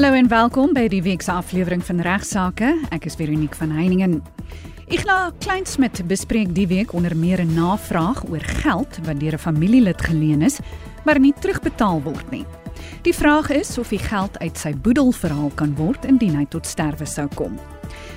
Hallo 0.00 0.16
en 0.16 0.28
welkom 0.32 0.70
by 0.72 0.86
die 0.88 1.02
week 1.04 1.20
se 1.20 1.28
aflewering 1.36 1.82
van 1.84 1.98
Regsake. 2.00 2.70
Ek 2.88 3.04
is 3.04 3.18
Veronique 3.20 3.58
van 3.58 3.74
Heiningen. 3.76 4.14
Ignas 4.88 5.34
Kleinsmid 5.44 6.00
bespreek 6.08 6.54
die 6.56 6.64
week 6.70 6.94
onder 6.96 7.12
meer 7.12 7.42
'n 7.44 7.52
navraag 7.52 8.22
oor 8.30 8.40
geld 8.62 8.96
wat 9.04 9.20
deur 9.20 9.36
'n 9.36 9.38
familielid 9.38 10.00
geleen 10.00 10.42
is, 10.42 10.58
maar 11.04 11.20
nie 11.20 11.34
terugbetaal 11.40 12.00
word 12.02 12.30
nie. 12.30 12.46
Die 13.02 13.14
vraag 13.14 13.50
is 13.50 13.78
of 13.78 13.88
die 13.88 13.98
geld 13.98 14.38
uit 14.38 14.58
sy 14.58 14.72
boedel 14.72 15.12
verhaal 15.12 15.50
kan 15.54 15.76
word 15.76 16.04
indien 16.04 16.34
hy 16.34 16.46
tot 16.48 16.66
sterwe 16.66 17.04
sou 17.04 17.28
kom. 17.34 17.58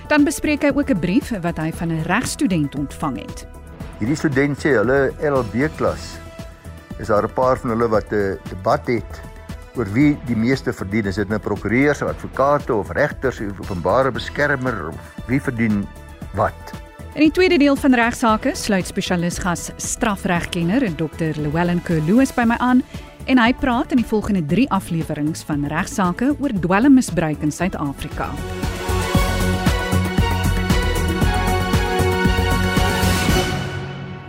Dan 0.07 0.23
bespreek 0.23 0.61
hy 0.61 0.71
ook 0.75 0.89
'n 0.89 1.00
brief 1.00 1.34
wat 1.41 1.57
hy 1.57 1.71
van 1.71 1.91
'n 1.91 2.04
regstudent 2.04 2.75
ontvang 2.75 3.18
het. 3.18 3.47
Hierdie 4.00 4.15
student 4.18 4.57
sê 4.57 4.70
hulle 4.70 5.11
LLB 5.20 5.68
klas 5.75 6.15
is 6.97 7.07
daar 7.07 7.23
'n 7.23 7.34
paar 7.34 7.57
van 7.57 7.70
hulle 7.70 7.89
wat 7.89 8.09
'n 8.13 8.39
debat 8.50 8.87
het 8.87 9.32
oor 9.77 9.89
wie 9.93 10.13
die 10.27 10.37
meeste 10.37 10.73
verdien. 10.73 11.09
Is 11.09 11.19
dit 11.21 11.29
nou 11.32 11.39
prokureurs 11.41 12.04
advokate 12.05 12.73
of 12.75 12.93
regters 12.97 13.41
of 13.43 13.59
openbare 13.65 14.11
beskermer 14.14 14.89
of 14.89 15.23
wie 15.27 15.41
verdien 15.41 15.83
wat? 16.37 16.73
In 17.14 17.27
die 17.27 17.33
tweede 17.33 17.59
deel 17.61 17.75
van 17.78 17.93
regsaake 17.93 18.55
sluit 18.57 18.89
spesialis 18.89 19.37
gas 19.43 19.69
strafregkenner 19.78 20.87
Dr. 20.97 21.37
Llewellyn 21.37 21.83
Kerloos 21.86 22.33
by 22.33 22.47
my 22.50 22.57
aan 22.57 22.81
en 23.29 23.39
hy 23.39 23.54
praat 23.54 23.93
in 23.93 24.01
die 24.01 24.09
volgende 24.09 24.41
3 24.50 24.67
afleweringe 24.73 25.45
van 25.45 25.69
regsaake 25.69 26.33
oor 26.39 26.57
dwelmmisbruik 26.65 27.45
in 27.45 27.53
Suid-Afrika. 27.53 28.31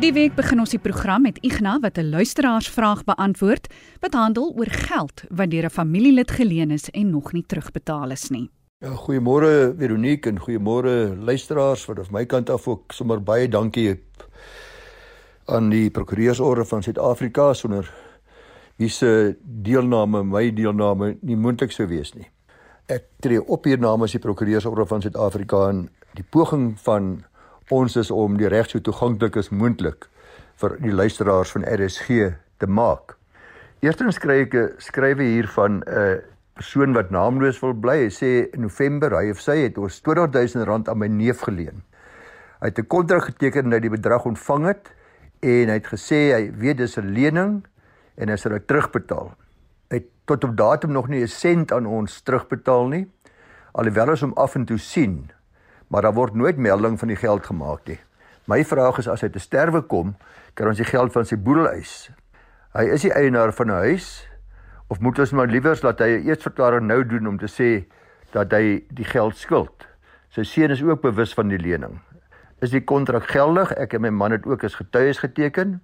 Die 0.05 0.13
week 0.13 0.35
begin 0.37 0.61
ons 0.61 0.75
die 0.75 0.83
program 0.85 1.23
met 1.25 1.39
Ignas 1.49 1.81
wat 1.81 1.97
'n 1.97 2.11
luisteraarsvraag 2.13 3.05
beantwoord 3.05 3.73
wat 4.01 4.13
handel 4.13 4.53
oor 4.53 4.69
geld 4.69 5.25
wat 5.31 5.51
deur 5.51 5.65
'n 5.65 5.71
familielid 5.71 6.31
geleen 6.31 6.71
is 6.71 6.91
en 6.91 7.11
nog 7.11 7.33
nie 7.33 7.45
terugbetaal 7.47 8.11
is 8.11 8.29
nie. 8.29 8.51
Ja, 8.79 8.91
goeiemôre 8.91 9.75
Veronique 9.79 10.31
en 10.31 10.39
goeiemôre 10.39 11.17
luisteraars 11.25 11.87
wat 11.87 11.97
van 11.97 12.13
my 12.13 12.27
kant 12.27 12.51
af 12.51 12.69
ook 12.69 12.93
sommer 12.93 13.23
baie 13.23 13.49
dankie 13.49 14.01
aan 15.45 15.71
die 15.71 15.91
prokureursorde 15.91 16.65
van 16.65 16.83
Suid-Afrika 16.83 17.55
sonder 17.55 17.95
wie 18.77 18.89
se 18.89 19.37
deelname 19.41 20.25
my 20.25 20.51
deelname 20.51 21.17
nie 21.21 21.37
moontlik 21.37 21.73
sou 21.73 21.87
wees 21.87 22.15
nie. 22.15 22.31
Ek 22.87 23.05
tree 23.21 23.47
op 23.47 23.65
hier 23.65 23.79
namens 23.79 24.13
die 24.13 24.21
prokureursorde 24.21 24.87
van 24.87 25.01
Suid-Afrika 25.01 25.69
en 25.69 25.89
die 26.13 26.25
poging 26.31 26.81
van 26.81 27.25
ons 27.71 27.97
is 27.97 28.11
om 28.11 28.37
die 28.37 28.49
reg 28.49 28.69
so 28.71 28.81
toeganklik 28.81 29.37
as 29.37 29.51
moontlik 29.51 30.09
vir 30.61 30.77
die 30.83 30.93
luisteraars 30.93 31.53
van 31.55 31.65
RSG 31.65 32.35
te 32.59 32.67
maak. 32.67 33.17
Eerstens 33.81 34.17
skryf 34.17 34.47
ek 34.47 34.55
'n 34.55 34.75
skrywe 34.79 35.23
hier 35.23 35.49
van 35.49 35.83
'n 35.87 36.23
persoon 36.55 36.93
wat 36.95 37.11
naamloos 37.11 37.61
wil 37.61 37.75
bly. 37.75 38.05
Hy 38.05 38.11
sê 38.11 38.31
in 38.55 38.63
November 38.63 39.11
hy 39.11 39.31
of 39.31 39.41
sy 39.41 39.57
het 39.65 39.79
ons 39.79 40.01
20000 40.01 40.65
rand 40.65 40.89
aan 40.89 40.99
my 40.99 41.07
neef 41.07 41.41
geleen. 41.41 41.83
Hy 42.61 42.67
het 42.71 42.79
'n 42.79 42.87
kontrak 42.87 43.25
geteken 43.25 43.71
dat 43.71 43.83
hy 43.83 43.89
die 43.89 43.97
bedrag 43.97 44.25
ontvang 44.25 44.67
het 44.67 44.93
en 45.41 45.69
hy 45.69 45.75
het 45.75 45.87
gesê 45.87 46.33
hy 46.33 46.53
weet 46.57 46.79
dis 46.79 46.97
'n 46.99 47.13
lening 47.13 47.67
en 48.17 48.29
hy 48.29 48.37
sal 48.37 48.53
dit 48.53 48.67
terugbetaal. 48.67 49.35
Hy 49.91 49.97
het 49.97 50.09
tot 50.25 50.45
op 50.45 50.57
datum 50.57 50.93
nog 50.93 51.09
nie 51.09 51.23
'n 51.23 51.29
sent 51.29 51.73
aan 51.73 51.87
ons 51.87 52.23
terugbetaal 52.23 52.89
nie. 52.89 53.11
Alhoewel 53.73 54.11
ons 54.11 54.21
hom 54.21 54.33
af 54.37 54.55
en 54.55 54.65
toe 54.65 54.79
sien, 54.79 55.31
maar 55.89 56.03
daar 56.03 56.15
word 56.15 56.35
nooit 56.35 56.57
melding 56.57 56.99
van 56.99 57.09
die 57.09 57.17
geld 57.17 57.47
gemaak 57.47 57.87
nie. 57.89 57.99
My 58.45 58.65
vraag 58.65 58.99
is 58.99 59.09
as 59.09 59.23
hy 59.25 59.29
te 59.33 59.41
sterwe 59.41 59.83
kom, 59.89 60.15
kan 60.55 60.69
ons 60.69 60.81
die 60.81 60.89
geld 60.89 61.13
van 61.13 61.25
sy 61.25 61.37
boedel 61.37 61.69
eis. 61.71 62.11
Hy 62.75 62.85
is 62.93 63.07
die 63.07 63.13
eienaar 63.15 63.53
van 63.53 63.71
'n 63.71 63.83
huis 63.89 64.29
of 64.89 65.01
moet 65.01 65.19
ons 65.19 65.33
maar 65.33 65.47
liewers 65.47 65.83
laat 65.83 66.01
hy 66.01 66.19
'n 66.19 66.27
eersverklaring 66.29 66.87
nou 66.87 67.05
doen 67.05 67.27
om 67.27 67.39
te 67.39 67.49
sê 67.49 67.85
dat 68.33 68.53
hy 68.53 68.85
die 68.91 69.05
geld 69.05 69.37
skuld. 69.37 69.87
Sy 70.29 70.43
seun 70.43 70.71
is 70.71 70.83
ook 70.83 71.01
bewus 71.01 71.35
van 71.35 71.49
die 71.49 71.59
lening. 71.59 72.01
Is 72.61 72.71
die 72.71 72.85
kontrak 72.85 73.27
geldig? 73.31 73.73
Ek 73.73 73.95
en 73.95 74.01
my 74.01 74.11
man 74.11 74.33
het 74.33 74.47
ook 74.47 74.65
as 74.65 74.75
getuies 74.75 75.19
geteken. 75.19 75.81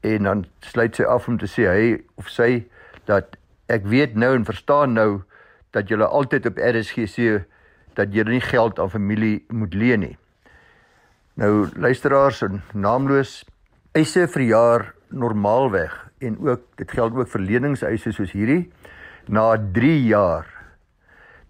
En 0.00 0.22
dan 0.22 0.46
sluit 0.60 0.96
sy 0.96 1.02
af 1.02 1.28
om 1.28 1.38
te 1.38 1.46
sê 1.46 1.68
hy 1.68 2.02
of 2.14 2.28
sy 2.28 2.66
dat 3.08 3.36
ek 3.72 3.86
weet 3.88 4.14
nou 4.14 4.34
en 4.34 4.44
verstaan 4.44 4.92
nou 4.92 5.22
dat 5.70 5.88
jy 5.88 5.96
altyd 5.96 6.46
op 6.46 6.58
RSG 6.58 7.08
sê 7.08 7.44
dat 7.96 8.14
jy 8.14 8.24
nie 8.28 8.40
geld 8.40 8.78
aan 8.78 8.90
familie 8.90 9.44
moet 9.48 9.74
leen 9.74 10.00
nie. 10.00 10.16
Nou 11.34 11.68
luisteraars 11.76 12.42
en 12.46 12.62
naamloos 12.72 13.42
eise 13.94 14.26
vir 14.30 14.42
jaar 14.42 14.82
normaalweg 15.10 15.94
en 16.18 16.38
ook 16.38 16.62
dit 16.78 16.90
geld 16.90 17.14
ook 17.14 17.30
vir 17.30 17.40
leningseise 17.40 18.12
soos 18.14 18.32
hierdie 18.34 18.70
na 19.26 19.54
3 19.56 19.94
jaar. 20.06 20.46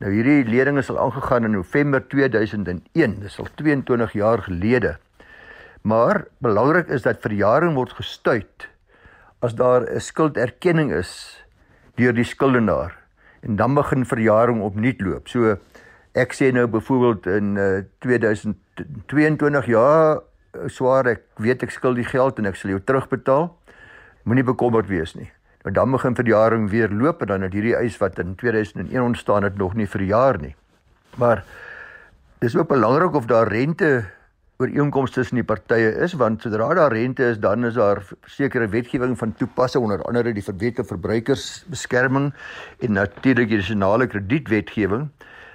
Nou 0.00 0.12
hierdie 0.12 0.44
lening 0.49 0.78
is 0.81 0.91
al 0.91 1.00
aangegaan 1.00 1.44
in 1.49 1.56
November 1.56 2.03
2001, 2.09 3.19
dis 3.21 3.38
al 3.38 3.49
22 3.60 4.12
jaar 4.12 4.43
gelede. 4.49 4.97
Maar 5.83 6.25
belangrik 6.44 6.88
is 6.88 7.04
dat 7.04 7.21
verjaring 7.21 7.77
word 7.77 7.93
gestuit 7.93 8.69
as 9.44 9.54
daar 9.54 9.84
'n 9.84 10.00
skulderkenning 10.00 10.93
is 10.93 11.44
deur 11.97 12.12
die 12.12 12.25
skuldenaar 12.25 12.97
en 13.44 13.56
dan 13.56 13.75
begin 13.75 14.06
verjaring 14.06 14.62
opnuut 14.62 15.00
loop. 15.00 15.28
So 15.28 15.59
Ek 16.15 16.35
sê 16.37 16.53
nou 16.55 16.69
byvoorbeeld 16.71 17.27
in 17.27 17.57
uh, 17.59 17.83
2022 18.07 19.67
ja, 19.73 19.87
swaar 20.71 21.09
ek 21.11 21.25
weet 21.43 21.65
ek 21.67 21.75
skuld 21.75 21.99
die 21.99 22.07
geld 22.07 22.39
en 22.39 22.47
ek 22.47 22.59
sal 22.61 22.71
jou 22.71 22.83
terugbetaal. 22.87 23.49
Moenie 24.23 24.47
bekommerd 24.47 24.87
wees 24.87 25.17
nie. 25.19 25.27
Nou 25.65 25.73
dan 25.75 25.91
begin 25.91 26.15
verjaring 26.15 26.69
weer 26.71 26.93
loop 26.93 27.25
en 27.25 27.33
dan 27.33 27.47
het 27.47 27.57
hierdie 27.57 27.75
eis 27.75 27.97
wat 27.99 28.21
in 28.23 28.37
2001 28.39 28.95
ontstaan 29.03 29.43
het 29.49 29.59
nog 29.59 29.75
nie 29.75 29.89
verjaar 29.91 30.39
nie. 30.39 30.55
Maar 31.19 31.43
dis 32.45 32.55
ook 32.55 32.71
belangrik 32.71 33.19
of 33.19 33.27
daar 33.27 33.51
rente 33.51 34.05
ooreenkomste 34.63 35.21
tussen 35.21 35.41
die 35.41 35.47
partye 35.47 35.91
is 36.05 36.15
want 36.21 36.45
sodra 36.47 36.69
daar 36.79 36.95
rente 36.95 37.27
is 37.33 37.41
dan 37.43 37.67
is 37.67 37.75
daar 37.75 38.05
sekere 38.31 38.69
wetgewing 38.71 39.17
van 39.19 39.35
toepassing 39.35 39.83
onder 39.83 40.03
andere 40.07 40.33
die 40.37 40.45
verbeterde 40.47 40.87
verbruikersbeskerming 40.93 42.31
en 42.79 42.93
natuurlik 43.01 43.51
die 43.51 43.59
nasionale 43.65 44.07
kredietwetgewing 44.07 45.09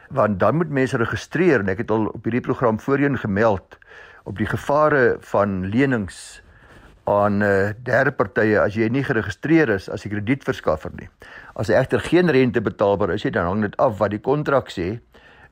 want 0.10 0.40
dan 0.40 0.56
moet 0.56 0.70
mense 0.70 0.98
registreer 0.98 1.62
en 1.64 1.70
ek 1.70 1.84
het 1.84 1.92
al 1.94 2.08
op 2.10 2.24
hierdie 2.26 2.44
program 2.46 2.80
voorheen 2.82 3.18
gemeld 3.18 3.78
op 4.30 4.38
die 4.38 4.50
gevare 4.50 5.18
van 5.32 5.66
lenings 5.70 6.42
aan 7.10 7.42
uh, 7.42 7.72
derde 7.86 8.12
partye 8.14 8.60
as 8.62 8.76
jy 8.78 8.90
nie 8.94 9.04
geregistreer 9.06 9.70
is 9.74 9.90
as 9.90 10.06
'n 10.06 10.14
kredietverskaffer 10.14 10.92
nie. 10.94 11.10
As 11.56 11.70
egter 11.70 12.00
geen 12.00 12.30
rente 12.30 12.62
betaalbaar 12.62 13.14
is, 13.14 13.24
dan 13.24 13.46
hang 13.46 13.62
dit 13.62 13.78
af 13.78 13.98
wat 13.98 14.12
die 14.12 14.22
kontrak 14.22 14.70
sê 14.70 15.00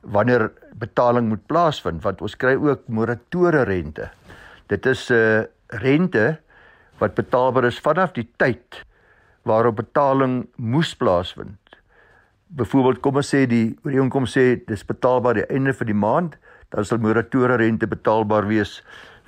wanneer 0.02 0.50
betaling 0.78 1.28
moet 1.28 1.46
plaasvind 1.46 2.02
want 2.02 2.22
ons 2.22 2.36
kry 2.36 2.54
ook 2.54 2.86
moratoriese 2.86 3.64
rente. 3.64 4.10
Dit 4.68 4.86
is 4.86 5.10
'n 5.10 5.14
uh, 5.14 5.42
rente 5.66 6.38
wat 6.98 7.14
betaalbaar 7.14 7.64
is 7.64 7.78
vanaf 7.78 8.12
die 8.12 8.28
tyd 8.36 8.84
waarop 9.42 9.76
betaling 9.76 10.46
moes 10.56 10.94
plaasvind 10.94 11.58
byvoorbeeld 12.48 13.00
kom 13.00 13.18
ons 13.20 13.30
sê 13.34 13.44
die 13.48 13.76
ooreenkoms 13.84 14.36
sê 14.36 14.44
dis 14.68 14.84
betaalbaar 14.88 15.42
die 15.42 15.48
einde 15.52 15.74
van 15.76 15.90
die 15.90 15.96
maand, 15.96 16.36
dan 16.72 16.84
sal 16.84 17.00
moratoriese 17.02 17.58
rente 17.60 17.88
betaalbaar 17.88 18.48
wees 18.48 18.78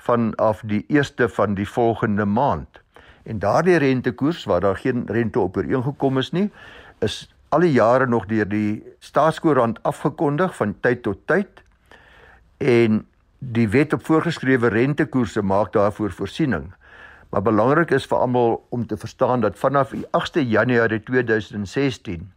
vanaf 0.07 0.63
die 0.69 0.85
eerste 0.89 1.29
van 1.29 1.55
die 1.55 1.69
volgende 1.69 2.25
maand. 2.25 2.81
En 3.29 3.39
daardie 3.39 3.77
rentekoers 3.77 4.45
waar 4.49 4.61
daar 4.61 4.77
geen 4.77 5.05
rente 5.07 5.41
op 5.41 5.57
ooreengekom 5.57 6.19
is 6.19 6.33
nie, 6.33 6.49
is 7.05 7.29
al 7.49 7.67
die 7.67 7.73
jare 7.73 8.07
nog 8.07 8.27
deur 8.31 8.49
die 8.49 8.83
staatskoerant 9.05 9.83
afgekondig 9.83 10.57
van 10.57 10.75
tyd 10.81 11.03
tot 11.03 11.21
tyd. 11.27 11.63
En 12.59 13.05
die 13.39 13.69
wet 13.69 13.93
op 13.93 14.05
voorgeskrewe 14.05 14.69
rentekoerse 14.73 15.43
maak 15.43 15.73
daarvoor 15.73 16.13
voorsiening. 16.13 16.71
Maar 17.31 17.43
belangrik 17.43 17.93
is 17.95 18.09
vir 18.09 18.19
almal 18.19 18.59
om 18.69 18.87
te 18.87 18.97
verstaan 18.97 19.41
dat 19.41 19.59
vanaf 19.59 19.93
die 19.95 20.07
8de 20.17 20.45
Januarie 20.49 21.03
2016 21.03 22.31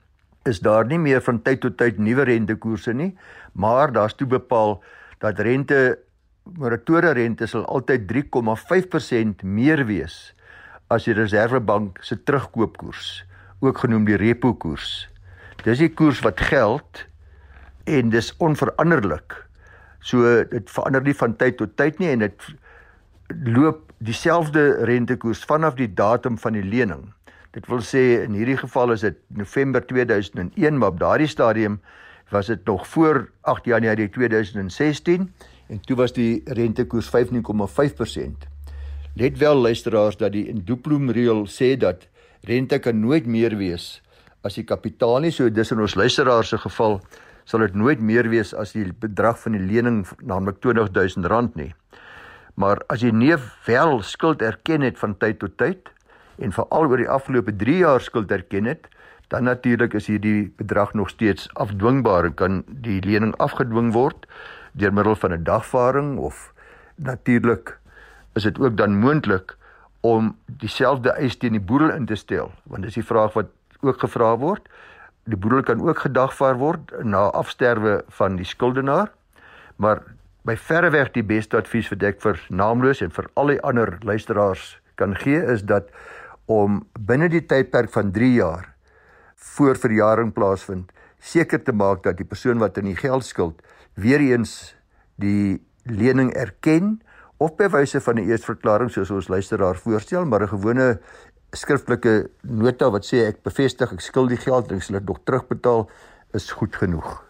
is 0.50 0.60
daar 0.60 0.86
nie 0.86 1.00
meer 1.00 1.22
van 1.24 1.42
tyd 1.42 1.62
tot 1.64 1.78
tyd 1.80 2.00
nuwe 2.00 2.26
rentekoerse 2.28 2.94
nie, 2.94 3.14
maar 3.54 3.92
daar's 3.92 4.16
toe 4.20 4.28
bepaal 4.28 4.82
dat 5.24 5.40
rente 5.40 6.00
moratoriese 6.44 7.14
rente 7.16 7.48
sal 7.48 7.64
altyd 7.72 8.10
3,5% 8.12 9.46
meer 9.48 9.86
wees 9.88 10.34
as 10.92 11.08
die 11.08 11.16
Reserwebank 11.16 12.02
se 12.04 12.18
terugkoopkoers, 12.20 13.24
ook 13.64 13.80
genoem 13.86 14.06
die 14.06 14.20
repo 14.20 14.54
koers. 14.54 15.08
Dis 15.64 15.80
die 15.80 15.90
koers 15.90 16.20
wat 16.26 16.42
geld 16.44 17.06
en 17.88 18.12
dis 18.12 18.34
onveranderlik. 18.44 19.38
So 20.04 20.44
dit 20.52 20.70
verander 20.70 21.06
nie 21.08 21.16
van 21.16 21.38
tyd 21.40 21.58
tot 21.62 21.78
tyd 21.80 22.04
nie 22.04 22.12
en 22.12 22.26
dit 22.26 22.48
loop 23.48 23.94
dieselfde 24.04 24.84
rentekoers 24.86 25.46
vanaf 25.48 25.80
die 25.80 25.88
datum 25.88 26.38
van 26.38 26.60
die 26.60 26.66
lening. 26.68 27.08
Dit 27.54 27.68
wil 27.70 27.84
sê 27.86 28.24
in 28.24 28.34
hierdie 28.34 28.58
geval 28.58 28.96
is 28.96 29.04
dit 29.06 29.20
November 29.30 29.84
2001, 29.86 30.78
maar 30.78 30.90
op 30.90 31.00
daardie 31.00 31.30
stadium 31.30 31.78
was 32.34 32.50
dit 32.50 32.66
nog 32.66 32.88
voor 32.88 33.28
8 33.42 33.66
Januarie 33.70 34.10
2016 34.10 35.28
en 35.70 35.82
toe 35.86 35.96
was 35.96 36.14
die 36.14 36.42
rentekoers 36.46 37.12
15,5%. 37.14 38.50
Let 39.14 39.38
wel 39.38 39.56
luisteraars 39.56 40.18
dat 40.18 40.34
die 40.34 40.48
Induploom 40.50 41.12
reël 41.14 41.46
sê 41.46 41.76
dat 41.78 42.08
rente 42.42 42.80
kan 42.80 43.00
nooit 43.00 43.30
meer 43.30 43.54
wees 43.58 44.02
as 44.42 44.58
die 44.58 44.66
kapitaal 44.66 45.22
nie 45.22 45.32
so 45.32 45.46
dis 45.54 45.72
in 45.72 45.80
ons 45.84 45.96
luisteraar 45.96 46.44
se 46.44 46.58
geval 46.58 46.98
sal 47.46 47.62
dit 47.68 47.78
nooit 47.78 48.02
meer 48.02 48.28
wees 48.34 48.56
as 48.58 48.74
die 48.74 48.90
bedrag 48.90 49.38
van 49.46 49.54
die 49.54 49.62
lening 49.62 50.02
naamlik 50.26 50.58
R20000 50.58 51.54
nie. 51.60 51.70
Maar 52.58 52.82
as 52.90 53.06
jy 53.06 53.14
nie 53.14 53.36
wel 53.68 54.02
skuld 54.02 54.42
erken 54.42 54.82
het 54.82 54.98
van 54.98 55.14
tyd 55.22 55.40
tot 55.44 55.58
tyd 55.62 55.93
en 56.38 56.52
veral 56.52 56.90
oor 56.90 56.98
die 56.98 57.10
afgelope 57.10 57.56
3 57.56 57.78
jaar 57.78 58.02
skuld 58.02 58.32
erken 58.32 58.66
het, 58.66 58.88
dan 59.28 59.44
natuurlik 59.44 59.94
is 59.94 60.08
hierdie 60.08 60.54
bedrag 60.58 60.94
nog 60.94 61.10
steeds 61.10 61.50
afdwingbaar 61.54 62.26
en 62.26 62.34
kan 62.34 62.64
die 62.68 63.02
lening 63.02 63.34
afgedwing 63.42 63.94
word 63.94 64.28
deur 64.74 64.94
middel 64.94 65.16
van 65.16 65.34
'n 65.34 65.44
dagvaarding 65.44 66.18
of 66.18 66.54
natuurlik 66.96 67.78
is 68.34 68.44
dit 68.44 68.60
ook 68.60 68.78
dan 68.78 69.00
moontlik 69.00 69.58
om 70.02 70.36
dieselfde 70.46 71.10
eis 71.10 71.38
teen 71.38 71.52
die 71.52 71.62
boedel 71.62 71.90
in 71.90 72.06
te 72.06 72.16
stel 72.16 72.52
want 72.64 72.84
dis 72.84 72.94
die 72.94 73.06
vraag 73.06 73.34
wat 73.34 73.48
ook 73.82 74.00
gevra 74.00 74.38
word. 74.38 74.70
Die 75.24 75.38
boedel 75.38 75.64
kan 75.64 75.82
ook 75.82 76.00
gedagvaar 76.00 76.56
word 76.56 77.04
na 77.04 77.18
afsterwe 77.18 78.04
van 78.08 78.36
die 78.36 78.46
skuldenaar 78.46 79.12
maar 79.76 80.04
by 80.42 80.56
verreweg 80.56 81.12
die 81.12 81.24
beste 81.24 81.58
advies 81.58 81.88
vir 81.88 81.98
dek 81.98 82.22
vir 82.22 82.40
naamloos 82.50 83.02
en 83.02 83.12
vir 83.12 83.30
al 83.34 83.48
die 83.48 83.62
ander 83.62 83.98
luisteraars 84.04 84.80
kan 84.96 85.16
gee 85.16 85.40
is 85.54 85.64
dat 85.64 85.90
om 86.46 86.84
binne 87.00 87.30
die 87.30 87.46
tydperk 87.46 87.92
van 87.92 88.12
3 88.12 88.34
jaar 88.34 88.76
voor 89.36 89.78
verjaring 89.78 90.34
plaasvind 90.34 90.92
seker 91.20 91.64
te 91.64 91.72
maak 91.72 92.04
dat 92.04 92.18
die 92.18 92.28
persoon 92.28 92.60
wat 92.60 92.78
in 92.78 92.92
die 92.92 93.00
geld 93.00 93.26
skuld 93.26 93.62
weer 93.96 94.20
eens 94.20 94.76
die 95.16 95.62
lening 95.86 96.34
erken 96.34 97.02
of 97.38 97.56
by 97.60 97.68
wyse 97.68 98.00
van 98.00 98.20
'n 98.20 98.30
eersverklaring 98.30 98.92
soos 98.92 99.12
ons 99.12 99.28
luisteraar 99.28 99.76
voorstel, 99.76 100.26
maar 100.26 100.44
'n 100.44 100.56
gewone 100.56 101.00
skriftelike 101.52 102.30
nota 102.42 102.90
wat 102.90 103.06
sê 103.06 103.28
ek 103.28 103.44
bevestig 103.44 103.92
ek 103.92 104.02
skuld 104.02 104.30
die 104.30 104.38
geld 104.38 104.72
en 104.72 104.78
ek 104.78 104.84
sal 104.84 105.00
dit 105.00 105.08
nog 105.08 105.20
terugbetaal 105.24 105.90
is 106.34 106.52
goed 106.52 106.76
genoeg. 106.76 107.24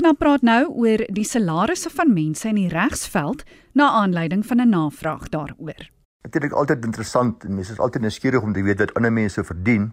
Nou 0.00 0.14
praat 0.14 0.42
nou 0.42 0.68
oor 0.68 1.04
die 1.12 1.24
salarisse 1.24 1.90
van 1.90 2.12
mense 2.12 2.48
in 2.48 2.54
die 2.54 2.68
regsveld 2.68 3.44
na 3.74 3.90
aanleiding 3.90 4.46
van 4.46 4.60
'n 4.60 4.68
navraag 4.68 5.28
daaroor. 5.28 5.90
Is 6.24 6.52
altyd 6.56 6.86
interessant 6.88 7.44
en 7.44 7.52
mense 7.58 7.74
is 7.74 7.80
altyd 7.84 8.06
nuuskierig 8.06 8.42
om 8.42 8.52
te 8.56 8.62
weet 8.64 8.78
wat 8.80 8.94
ander 8.96 9.12
mense 9.12 9.42
verdien. 9.44 9.90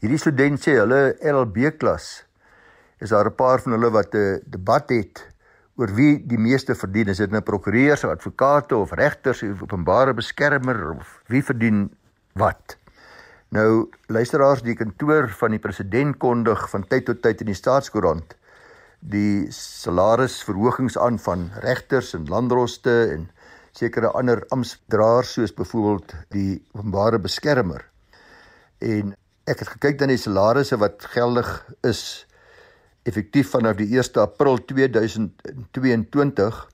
Hierdie 0.00 0.20
student 0.20 0.62
sê 0.62 0.78
hulle 0.78 1.00
LLB 1.20 1.74
klas 1.76 2.24
is 3.04 3.12
daar 3.12 3.28
'n 3.28 3.36
paar 3.36 3.60
van 3.60 3.72
hulle 3.76 3.90
wat 3.90 4.14
'n 4.14 4.40
debat 4.46 4.88
het 4.90 5.26
oor 5.76 5.92
wie 5.94 6.26
die 6.26 6.38
meeste 6.38 6.74
verdien. 6.74 7.08
Is 7.08 7.18
dit 7.18 7.30
nou 7.30 7.42
prokureurs 7.42 8.04
of 8.04 8.10
advokate 8.10 8.76
of 8.76 8.92
regters 8.92 9.42
of 9.42 9.62
openbare 9.62 10.14
beskermer 10.14 10.90
of 10.96 11.20
wie 11.26 11.44
verdien 11.44 11.90
wat? 12.32 12.76
Nou 13.48 13.90
luisteraars, 14.06 14.62
die 14.62 14.74
kantoor 14.74 15.28
van 15.28 15.50
die 15.50 15.60
president 15.60 16.16
kondig 16.16 16.70
van 16.70 16.86
tyd 16.86 17.04
tot 17.04 17.22
tyd 17.22 17.40
in 17.40 17.46
die 17.46 17.54
staatskoerant 17.54 18.36
die 19.00 19.46
salarisverhogings 19.54 20.98
aan 20.98 21.18
van 21.18 21.50
regters 21.62 22.14
en 22.14 22.26
landdroste 22.26 22.94
en 23.14 23.30
sekere 23.72 24.10
ander 24.16 24.44
amptdraers 24.54 25.32
soos 25.32 25.54
byvoorbeeld 25.54 26.14
die 26.34 26.62
openbare 26.72 27.18
beskermer. 27.18 27.84
En 28.78 29.14
ek 29.48 29.58
het 29.58 29.68
gekyk 29.68 29.98
dan 29.98 30.08
die 30.08 30.20
salarisse 30.20 30.76
wat 30.76 31.04
geldig 31.14 31.48
is 31.86 32.26
effektief 33.08 33.50
vanaf 33.50 33.76
die 33.76 33.88
1 33.96 34.20
April 34.20 34.58
2022 34.64 36.66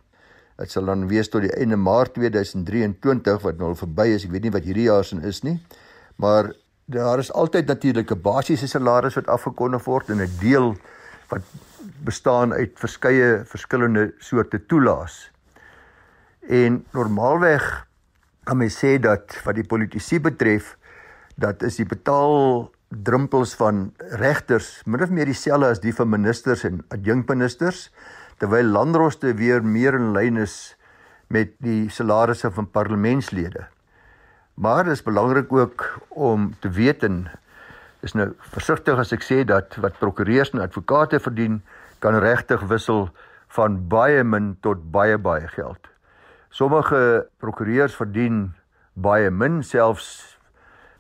dit 0.55 0.71
sal 0.71 0.87
dan 0.87 1.09
wees 1.11 1.31
tot 1.31 1.43
die 1.43 1.55
einde 1.59 1.77
Maart 1.77 2.15
2023 2.15 3.43
wat 3.43 3.59
nou 3.59 3.73
al 3.73 3.79
verby 3.79 4.07
is. 4.15 4.27
Ek 4.27 4.35
weet 4.35 4.47
nie 4.47 4.55
wat 4.55 4.67
hierdie 4.67 4.87
jaar 4.87 5.07
se 5.07 5.19
is 5.27 5.43
nie. 5.43 5.57
Maar 6.23 6.53
daar 6.87 7.19
is 7.19 7.33
altyd 7.33 7.67
natuurlik 7.67 8.11
'n 8.11 8.23
basiese 8.23 8.69
salaris 8.69 9.15
wat 9.15 9.27
afgekondig 9.27 9.85
word 9.85 10.11
en 10.11 10.23
'n 10.23 10.31
deel 10.41 10.77
wat 11.29 11.43
bestaan 12.05 12.53
uit 12.53 12.79
verskeie 12.79 13.43
verskillende 13.45 14.15
soorte 14.19 14.67
toelaas 14.67 15.31
en 16.49 16.85
normaalweg 16.93 17.65
kan 18.45 18.61
mens 18.61 18.77
sê 18.77 18.99
dat 19.01 19.37
wat 19.45 19.57
die 19.57 19.67
politici 19.67 20.21
betref 20.21 20.75
dat 21.41 21.63
is 21.63 21.81
die 21.81 21.89
betaal 21.89 22.71
drempels 22.89 23.55
van 23.59 23.89
regters 24.21 24.83
min 24.87 25.03
of 25.03 25.11
meer 25.11 25.27
dieselfde 25.27 25.73
as 25.73 25.83
die 25.83 25.95
van 25.95 26.11
ministers 26.13 26.65
en 26.69 26.83
adjunkministers 26.95 27.89
terwyl 28.39 28.67
landroste 28.77 29.35
weer 29.39 29.65
meer 29.65 29.97
in 29.99 30.13
lyn 30.15 30.43
is 30.43 30.75
met 31.33 31.55
die 31.65 31.89
salarisse 31.91 32.51
van 32.53 32.69
parlementslede. 32.71 33.65
Maar 34.55 34.85
dit 34.85 34.93
is 34.93 35.03
belangrik 35.03 35.53
ook 35.53 35.87
om 36.09 36.53
te 36.61 36.71
weet 36.71 37.03
en 37.03 37.25
is 38.05 38.13
nou 38.15 38.29
versigtig 38.53 38.99
as 39.01 39.15
ek 39.17 39.25
sê 39.25 39.41
dat 39.49 39.79
wat 39.83 39.99
prokureurs 39.99 40.53
en 40.55 40.63
advokate 40.63 41.19
verdien 41.23 41.63
kan 42.05 42.19
regtig 42.21 42.63
wissel 42.71 43.09
van 43.57 43.81
baie 43.89 44.23
min 44.25 44.55
tot 44.61 44.83
baie 44.93 45.19
baie 45.19 45.49
geld. 45.57 45.94
Sommige 46.55 47.27
prokureurs 47.43 47.97
verdien 47.99 48.53
baie 48.95 49.27
min 49.35 49.57
selfs 49.67 50.39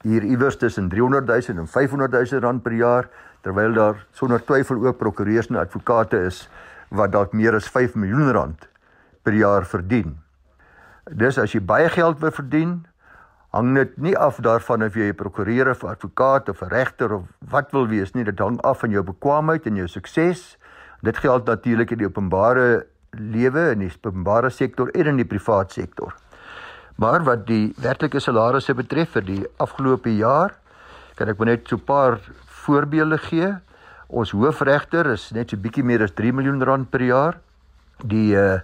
hier 0.02 0.24
iewers 0.26 0.56
tussen 0.58 0.88
300 0.90 1.28
000 1.30 1.60
en 1.62 1.68
500 1.70 2.10
000 2.32 2.42
rand 2.42 2.62
per 2.64 2.74
jaar 2.74 3.06
terwyl 3.46 3.76
daar 3.76 4.00
sonder 4.18 4.42
twyfel 4.42 4.80
ook 4.82 4.98
prokureurs 4.98 5.46
en 5.52 5.60
advokate 5.60 6.24
is 6.26 6.48
wat 6.90 7.12
dalk 7.14 7.36
meer 7.38 7.54
as 7.54 7.68
5 7.70 7.94
miljoen 7.94 8.32
rand 8.34 8.66
per 9.22 9.36
jaar 9.38 9.62
verdien. 9.62 10.16
Dis 11.06 11.38
as 11.38 11.54
jy 11.54 11.62
baie 11.62 11.86
geld 11.88 12.18
wil 12.18 12.34
verdien, 12.34 12.72
hang 13.54 13.76
dit 13.78 13.94
nie 14.08 14.16
af 14.18 14.42
daarvan 14.42 14.82
of 14.82 14.98
jy 14.98 15.12
'n 15.12 15.14
prokureur 15.14 15.70
of 15.70 15.84
advokaat 15.84 16.48
of 16.48 16.62
'n 16.62 16.74
regter 16.74 17.14
of 17.14 17.30
wat 17.38 17.70
wil 17.70 17.86
wees 17.86 18.12
nie, 18.14 18.24
dit 18.24 18.38
hang 18.38 18.58
af 18.62 18.80
van 18.80 18.90
jou 18.90 19.02
bekwaamheid 19.02 19.66
en 19.66 19.76
jou 19.76 19.86
sukses. 19.86 20.58
Dit 21.02 21.16
geld 21.18 21.46
natuurlik 21.46 21.90
in 21.90 21.98
die 21.98 22.06
openbare 22.06 22.86
lewe 23.18 23.70
in 23.72 23.78
die 23.78 23.92
openbare 24.02 24.50
sektor 24.50 24.90
en 24.94 25.06
in 25.06 25.16
die 25.16 25.28
privaat 25.28 25.72
sektor. 25.72 26.14
Maar 26.96 27.24
wat 27.26 27.46
die 27.46 27.74
werklike 27.82 28.20
salarisse 28.20 28.74
betref 28.74 29.16
vir 29.16 29.26
die 29.26 29.40
afgelope 29.58 30.12
jaar, 30.14 30.54
kan 31.18 31.28
ek 31.28 31.38
net 31.44 31.68
so 31.68 31.76
'n 31.76 31.84
paar 31.84 32.18
voorbeelde 32.64 33.18
gee. 33.18 33.54
Ons 34.08 34.30
hoofregter 34.30 35.06
is 35.12 35.32
net 35.32 35.50
so 35.50 35.56
bietjie 35.56 35.84
meer 35.84 36.02
as 36.02 36.14
3 36.14 36.32
miljoen 36.32 36.62
rand 36.62 36.90
per 36.90 37.02
jaar. 37.02 37.38
Die 38.04 38.34
uh 38.36 38.60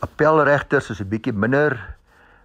appelregters 0.00 0.90
is 0.90 1.00
'n 1.00 1.08
bietjie 1.08 1.32
minder. 1.32 1.76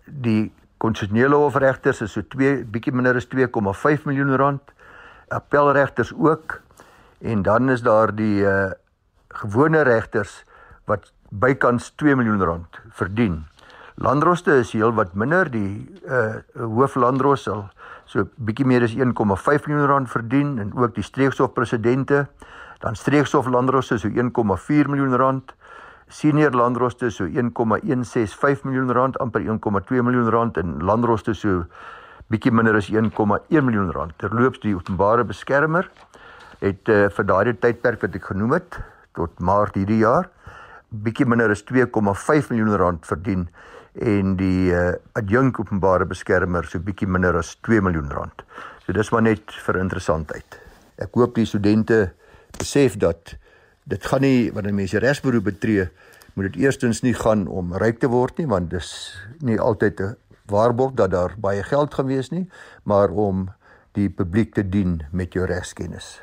Die 0.05 0.51
konstitusionele 0.77 1.35
hofregters 1.35 2.01
is 2.01 2.11
so 2.11 2.21
2 2.21 2.65
bietjie 2.65 2.93
minder 2.93 3.15
as 3.15 3.27
2,5 3.27 4.05
miljoen 4.05 4.35
rand. 4.35 4.61
Appelregters 5.29 6.13
ook. 6.13 6.61
En 7.21 7.41
dan 7.41 7.69
is 7.69 7.81
daar 7.81 8.15
die 8.15 8.43
uh 8.43 8.71
gewone 9.33 9.81
regters 9.81 10.43
wat 10.85 11.11
bykans 11.39 11.91
2 11.97 12.15
miljoen 12.15 12.43
rand 12.43 12.81
verdien. 12.93 13.43
Landroste 13.95 14.57
is 14.59 14.73
heel 14.73 14.93
wat 14.93 15.13
minder 15.13 15.49
die 15.49 15.85
uh 16.09 16.41
hooflandros 16.53 17.45
sal 17.47 17.67
so 18.05 18.27
bietjie 18.37 18.65
meer 18.67 18.83
as 18.85 18.93
1,5 18.93 19.67
miljoen 19.69 19.87
rand 19.89 20.09
verdien 20.11 20.57
en 20.59 20.73
ook 20.77 20.95
die 20.95 21.05
streekshof 21.05 21.53
presidente 21.53 22.25
dan 22.83 22.97
streekshof 22.99 23.47
landroste 23.47 23.97
so 23.97 24.09
1,4 24.09 24.89
miljoen 24.91 25.15
rand 25.17 25.53
senior 26.07 26.51
landroste 26.51 27.09
so 27.09 27.25
1,165 27.25 28.65
miljoen 28.67 28.91
rand 28.91 29.19
amper 29.23 29.41
1,2 29.41 30.03
miljoen 30.03 30.29
rand 30.29 30.57
en 30.57 30.77
landroste 30.83 31.33
so 31.33 31.63
bietjie 32.29 32.51
minder 32.51 32.75
as 32.75 32.91
1,1 32.91 33.07
miljoen 33.63 33.91
rand 33.95 34.17
terloops 34.17 34.61
die 34.65 34.75
openbare 34.75 35.23
beskermer 35.23 35.89
het 36.59 36.89
uh, 36.89 37.07
vir 37.09 37.27
daardie 37.27 37.57
tydperk 37.59 38.03
wat 38.03 38.15
ek 38.19 38.31
genoem 38.33 38.57
het 38.59 38.79
tot 39.17 39.39
maart 39.39 39.79
hierdie 39.79 40.01
jaar 40.03 40.29
bietjie 40.93 41.25
minder 41.25 41.51
as 41.51 41.63
2,5 41.65 42.51
miljoen 42.51 42.77
rand 42.77 43.05
verdien 43.05 43.47
en 43.93 44.35
die 44.37 44.73
uh, 44.73 44.93
adjunk 45.17 45.59
openbare 45.59 46.05
beskermer 46.09 46.65
so 46.69 46.79
bietjie 46.79 47.07
minder 47.09 47.37
as 47.37 47.55
2 47.65 47.81
miljoen 47.81 48.09
rand. 48.13 48.45
So 48.85 48.93
dis 48.93 49.11
maar 49.13 49.25
net 49.25 49.53
vir 49.65 49.79
interessantheid. 49.81 50.59
Ek 51.01 51.13
hoop 51.17 51.35
die 51.35 51.45
studente 51.49 52.13
besef 52.57 52.97
dat 53.01 53.35
dit 53.89 54.05
gaan 54.05 54.21
nie 54.21 54.51
wanneer 54.53 54.75
mense 54.75 55.01
regsberoep 55.01 55.49
betree 55.49 55.87
moet 56.33 56.51
dit 56.51 56.63
eerstens 56.63 57.03
nie 57.03 57.13
gaan 57.13 57.47
om 57.47 57.73
ryk 57.77 57.99
te 58.01 58.09
word 58.09 58.37
nie 58.39 58.47
want 58.49 58.71
dis 58.71 58.89
nie 59.41 59.59
altyd 59.59 59.99
'n 60.01 60.15
waarborg 60.49 60.93
dat 60.93 61.11
daar 61.11 61.35
baie 61.37 61.63
geld 61.63 61.93
gaan 61.93 62.05
wees 62.05 62.29
nie, 62.29 62.49
maar 62.83 63.09
om 63.09 63.49
die 63.91 64.09
publiek 64.09 64.53
te 64.53 64.69
dien 64.69 65.01
met 65.11 65.33
jou 65.33 65.45
regskennis. 65.45 66.21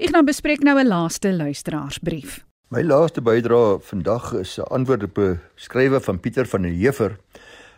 Ek 0.00 0.10
nou 0.10 0.24
bespreek 0.24 0.62
nou 0.64 0.78
'n 0.80 0.88
laaste 0.88 1.32
luisteraarsbrief. 1.32 2.49
My 2.70 2.84
laaste 2.86 3.18
bydrae 3.18 3.80
vandag 3.82 4.28
is 4.38 4.58
'n 4.58 4.70
antwoord 4.70 5.02
op 5.02 5.18
'n 5.18 5.40
skrywe 5.54 6.00
van 6.00 6.20
Pieter 6.20 6.46
van 6.46 6.62
der 6.62 6.70
Heever. 6.70 7.16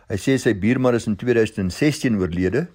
Hy 0.07 0.17
sê 0.17 0.37
sy 0.37 0.53
buurman 0.53 0.93
is 0.93 1.07
in 1.07 1.15
2016 1.15 2.19
oorlede 2.19 2.67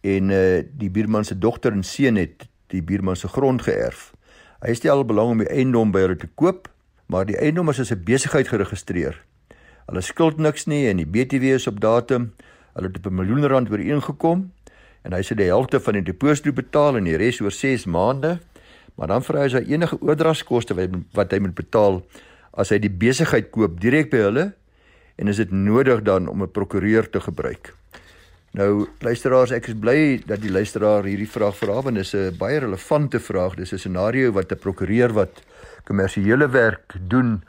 en 0.00 0.30
uh 0.30 0.62
die 0.78 0.90
buurman 0.90 1.24
se 1.24 1.38
dogter 1.38 1.72
en 1.72 1.82
seun 1.82 2.16
het 2.16 2.48
die 2.66 2.82
buurman 2.82 3.16
se 3.16 3.28
grond 3.28 3.62
geërf. 3.62 4.12
Hy 4.60 4.74
stel 4.74 5.04
belang 5.04 5.30
om 5.30 5.38
die 5.38 5.48
eiendom 5.48 5.90
by 5.90 6.00
hulle 6.00 6.16
te 6.16 6.28
koop, 6.34 6.68
maar 7.06 7.24
die 7.24 7.38
eiendom 7.38 7.68
is 7.68 7.80
as 7.80 7.92
'n 7.92 8.04
besigheid 8.04 8.48
geregistreer. 8.48 9.24
Hulle 9.86 10.00
skuld 10.00 10.36
niks 10.36 10.66
nie 10.66 10.88
en 10.88 10.96
die 10.96 11.06
BTW 11.06 11.44
is 11.54 11.66
op 11.66 11.80
datum. 11.80 12.34
Hulle 12.74 12.86
het 12.86 12.96
op 12.96 13.06
'n 13.06 13.14
miljoen 13.14 13.46
rand 13.46 13.70
ooreengekom 13.70 14.52
en 15.02 15.12
hy 15.12 15.22
sê 15.22 15.34
die 15.34 15.48
helfte 15.48 15.80
van 15.80 15.94
die 15.94 16.02
deposito 16.02 16.52
betaal 16.52 16.96
en 16.96 17.04
die 17.04 17.16
res 17.16 17.40
oor 17.40 17.50
6 17.50 17.86
maande. 17.86 18.38
Maar 18.98 19.14
dan 19.14 19.22
vra 19.22 19.44
hy 19.44 19.46
as 19.46 19.54
hy 19.54 19.64
enige 19.70 19.96
oordragskoste 20.02 20.74
wat 21.14 21.32
hy 21.32 21.38
moet 21.38 21.54
betaal 21.54 22.00
as 22.58 22.72
hy 22.74 22.80
die 22.82 22.90
besigheid 22.90 23.52
koop 23.54 23.78
direk 23.80 24.10
by 24.10 24.24
hulle 24.26 24.46
en 25.18 25.30
is 25.30 25.38
dit 25.38 25.52
nodig 25.54 26.02
dan 26.06 26.26
om 26.28 26.42
'n 26.42 26.50
prokureur 26.50 27.06
te 27.10 27.20
gebruik. 27.20 27.74
Nou 28.58 28.88
luisteraars, 28.98 29.52
ek 29.52 29.68
is 29.68 29.74
bly 29.78 30.22
dat 30.26 30.40
die 30.40 30.50
luisteraar 30.50 31.04
hierdie 31.04 31.28
vraag 31.30 31.56
vra 31.56 31.82
want 31.82 31.94
dit 31.94 32.04
is 32.04 32.14
'n 32.14 32.36
baie 32.38 32.58
relevante 32.58 33.20
vraag. 33.20 33.54
Dis 33.54 33.72
'n 33.72 33.78
scenario 33.78 34.32
wat 34.32 34.52
'n 34.52 34.58
prokureur 34.58 35.12
wat 35.12 35.42
kommersiële 35.84 36.48
werk 36.48 36.94
doen 37.08 37.42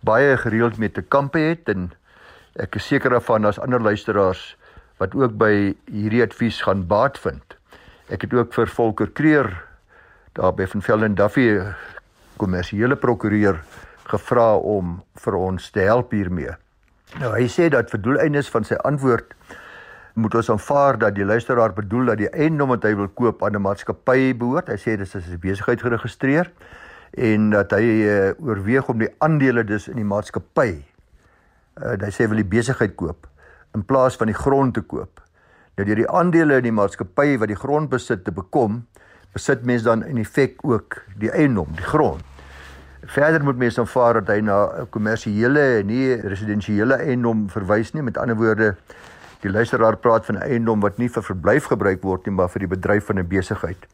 baie 0.00 0.36
gereeld 0.36 0.78
met 0.78 0.94
te 0.94 1.02
kampe 1.02 1.38
het 1.38 1.68
en 1.68 1.92
ek 2.54 2.74
is 2.76 2.86
seker 2.86 3.10
daarvan 3.10 3.44
as 3.44 3.58
ander 3.58 3.80
luisteraars 3.80 4.56
wat 4.98 5.14
ook 5.14 5.36
by 5.36 5.74
hierdie 5.90 6.22
advies 6.22 6.62
gaan 6.62 6.86
baat 6.86 7.18
vind. 7.18 7.56
Ek 8.08 8.22
het 8.22 8.32
ook 8.32 8.54
vir 8.54 8.66
Volker 8.66 9.10
Kreer 9.10 9.65
daar 10.36 10.52
by 10.54 10.66
van 10.68 10.82
Velden 10.82 11.14
Duffy 11.16 11.46
kommersiële 12.36 12.96
prokureur 13.00 13.56
gevra 14.10 14.56
om 14.56 14.98
vir 15.24 15.36
ons 15.38 15.70
te 15.72 15.84
help 15.86 16.12
hiermee. 16.12 16.52
Nou 17.22 17.30
hy 17.32 17.46
sê 17.48 17.70
dat 17.72 17.88
vir 17.90 18.02
doeleindes 18.04 18.50
van 18.52 18.66
sy 18.68 18.76
antwoord 18.84 19.32
moet 20.20 20.34
ons 20.36 20.50
aanvaar 20.52 20.98
dat 21.00 21.16
die 21.16 21.24
luisteraar 21.24 21.72
bedoel 21.76 22.12
dat 22.12 22.20
die 22.20 22.28
eiendom 22.28 22.74
wat 22.74 22.84
hy 22.84 22.92
wil 22.98 23.08
koop 23.08 23.44
aan 23.44 23.56
'n 23.56 23.64
maatskappy 23.64 24.36
behoort. 24.36 24.68
Hy 24.68 24.76
sê 24.76 24.96
dis 24.96 25.16
as 25.16 25.28
'n 25.28 25.40
besigheid 25.40 25.80
geregistreer 25.80 26.52
en 27.16 27.50
dat 27.50 27.72
hy 27.72 27.84
uh, 28.04 28.32
oorweeg 28.36 28.88
om 28.88 28.98
die 28.98 29.14
aandele 29.18 29.64
dus 29.64 29.88
in 29.88 29.96
die 29.96 30.04
maatskappy 30.04 30.84
uh, 31.80 31.96
hy 31.96 32.10
sê 32.12 32.28
wil 32.28 32.36
die 32.36 32.52
besigheid 32.58 32.96
koop 32.96 33.26
in 33.74 33.84
plaas 33.84 34.16
van 34.16 34.26
die 34.26 34.36
grond 34.36 34.74
te 34.74 34.80
koop. 34.80 35.20
Nou 35.76 35.86
deur 35.86 35.96
die 35.96 36.10
aandele 36.10 36.56
in 36.56 36.62
die 36.62 36.72
maatskappy 36.72 37.38
wat 37.38 37.48
die 37.48 37.56
grond 37.56 37.88
besit 37.88 38.24
te 38.24 38.32
bekom, 38.32 38.86
besit 39.36 39.66
mens 39.68 39.84
dan 39.84 40.04
in 40.04 40.18
effek 40.22 40.64
ook 40.64 41.02
die 41.20 41.30
eiendom, 41.30 41.68
die 41.76 41.84
grond. 41.84 42.24
Verder 43.06 43.44
moet 43.44 43.58
mense 43.60 43.80
aanvaar 43.80 44.20
dat 44.20 44.32
hy 44.34 44.40
na 44.40 44.56
'n 44.82 44.88
kommersiële 44.90 45.64
en 45.80 45.86
nie 45.86 46.16
residensiële 46.16 46.94
eiendom 46.94 47.46
verwys 47.50 47.92
nie. 47.92 48.02
Met 48.02 48.18
ander 48.18 48.36
woorde, 48.36 48.74
die 49.40 49.50
luisteraar 49.50 49.96
praat 49.96 50.26
van 50.26 50.36
'n 50.36 50.42
eiendom 50.42 50.80
wat 50.80 50.98
nie 50.98 51.08
vir 51.08 51.22
verblyf 51.22 51.64
gebruik 51.64 52.02
word 52.02 52.26
nie, 52.26 52.34
maar 52.34 52.48
vir 52.48 52.60
die 52.60 52.74
bedryf 52.74 53.06
van 53.06 53.18
'n 53.18 53.28
besigheid. 53.28 53.86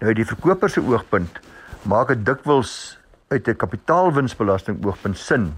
Nou 0.00 0.08
uit 0.08 0.16
die 0.16 0.26
verkoper 0.26 0.70
se 0.70 0.80
oogpunt 0.80 1.40
maak 1.82 2.08
dit 2.08 2.24
dikwels 2.26 2.98
uit 3.28 3.48
'n 3.48 3.56
kapitaalwinsbelasting 3.56 4.84
oogpunt 4.84 5.18
sin 5.18 5.54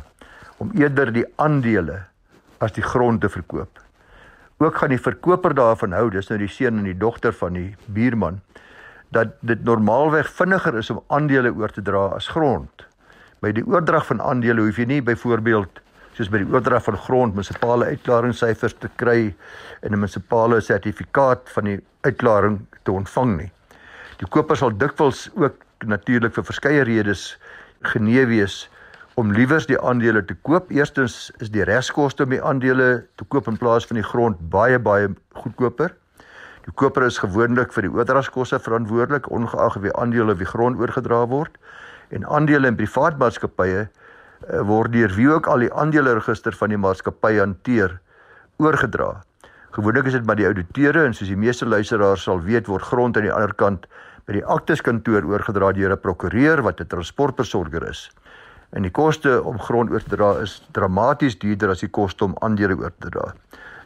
om 0.59 0.71
eerder 0.75 1.13
die 1.13 1.27
aandele 1.37 2.05
as 2.59 2.73
die 2.73 2.83
grond 2.83 3.21
te 3.21 3.29
verkoop. 3.29 3.81
Ook 4.59 4.77
gaan 4.77 4.89
die 4.89 5.03
verkoper 5.03 5.55
daarvan 5.55 5.93
hou, 5.93 6.11
dis 6.11 6.29
nou 6.29 6.39
die 6.39 6.49
seun 6.49 6.79
en 6.79 6.85
die 6.85 6.99
dogter 6.99 7.33
van 7.33 7.53
die 7.53 7.77
buurman, 7.87 8.41
dat 9.15 9.37
dit 9.47 9.63
normaalweg 9.65 10.29
vinniger 10.41 10.79
is 10.79 10.91
om 10.91 11.03
aandele 11.15 11.53
oor 11.55 11.73
te 11.73 11.83
dra 11.83 12.09
as 12.17 12.29
grond. 12.35 12.87
By 13.45 13.53
die 13.55 13.65
oordrag 13.67 14.07
van 14.11 14.23
aandele 14.23 14.67
hoef 14.67 14.81
jy 14.81 14.89
nie 14.91 15.03
byvoorbeeld 15.05 15.81
soos 16.15 16.31
by 16.31 16.41
die 16.43 16.51
oordrag 16.51 16.85
van 16.87 16.99
grond 17.07 17.35
munisipale 17.35 17.89
uitklaringssyfers 17.95 18.77
te 18.83 18.91
kry 19.03 19.35
en 19.83 19.93
'n 19.93 19.99
munisipale 19.99 20.61
sertifikaat 20.61 21.51
van 21.57 21.65
die 21.65 21.81
uitklaring 22.07 22.67
te 22.83 22.93
ontvang 22.93 23.37
nie. 23.37 23.51
Die 24.19 24.29
koper 24.29 24.57
sal 24.57 24.71
dikwels 24.71 25.31
ook 25.35 25.57
natuurlik 25.87 26.35
vir 26.35 26.45
verskeie 26.45 26.85
redes 26.85 27.37
genee 27.83 28.27
wees 28.27 28.69
om 29.15 29.33
liewers 29.33 29.67
die 29.67 29.79
aandele 29.81 30.25
te 30.25 30.35
koop. 30.43 30.71
Eerstens 30.71 31.31
is 31.39 31.51
die 31.51 31.65
regskoste 31.65 32.23
om 32.23 32.31
die 32.31 32.43
aandele 32.43 33.07
te 33.17 33.25
koop 33.25 33.49
in 33.49 33.59
plaas 33.59 33.87
van 33.87 33.97
die 33.97 34.07
grond 34.07 34.39
baie 34.51 34.79
baie 34.79 35.09
goedkoper. 35.33 35.95
Die 36.65 36.73
koper 36.81 37.05
is 37.05 37.19
gewoonlik 37.21 37.75
vir 37.77 37.85
die 37.85 37.93
oordragskoste 37.93 38.57
verantwoordelik 38.65 39.27
ongeag 39.29 39.75
die 39.85 39.93
aandele 40.01 40.33
of 40.33 40.39
die 40.41 40.49
grond 40.49 40.81
oorgedra 40.81 41.19
word 41.29 41.59
en 42.17 42.25
aandele 42.25 42.71
in 42.71 42.79
privaat 42.79 43.19
maatskappye 43.21 43.83
uh, 43.85 44.63
word 44.65 44.95
deur 44.95 45.13
wie 45.13 45.29
ook 45.29 45.49
al 45.51 45.67
die 45.67 45.69
aandeleregister 45.69 46.57
van 46.57 46.73
die 46.73 46.81
maatskappy 46.81 47.35
hanteer 47.37 47.99
oorgedra. 48.63 49.11
Gewoonlik 49.77 50.09
is 50.09 50.17
dit 50.17 50.25
by 50.25 50.39
die 50.39 50.47
ouditeure 50.49 51.03
en 51.05 51.17
soos 51.17 51.29
die 51.29 51.37
meeste 51.37 51.69
luisteraars 51.69 52.25
sal 52.25 52.41
weet 52.47 52.71
word 52.71 52.87
grond 52.89 53.21
aan 53.21 53.29
die 53.29 53.35
ander 53.35 53.53
kant 53.61 53.85
by 54.25 54.39
die 54.39 54.47
akteskantoor 54.57 55.29
oorgedra 55.29 55.73
deur 55.77 55.93
'n 55.93 56.01
prokureur 56.01 56.63
wat 56.65 56.81
'n 56.81 56.89
transportbesorger 56.89 57.85
is. 57.91 58.09
En 58.73 58.83
die 58.83 58.91
koste 58.91 59.43
om 59.43 59.61
grond 59.61 59.91
oor 59.91 60.01
te 60.01 60.17
dra 60.17 60.41
is 60.41 60.63
dramaties 60.73 61.37
duurder 61.39 61.77
as 61.77 61.81
die 61.81 61.93
koste 61.93 62.25
om 62.25 62.37
aandele 62.41 62.75
oor 62.77 62.93
te 62.99 63.11
dra. 63.11 63.35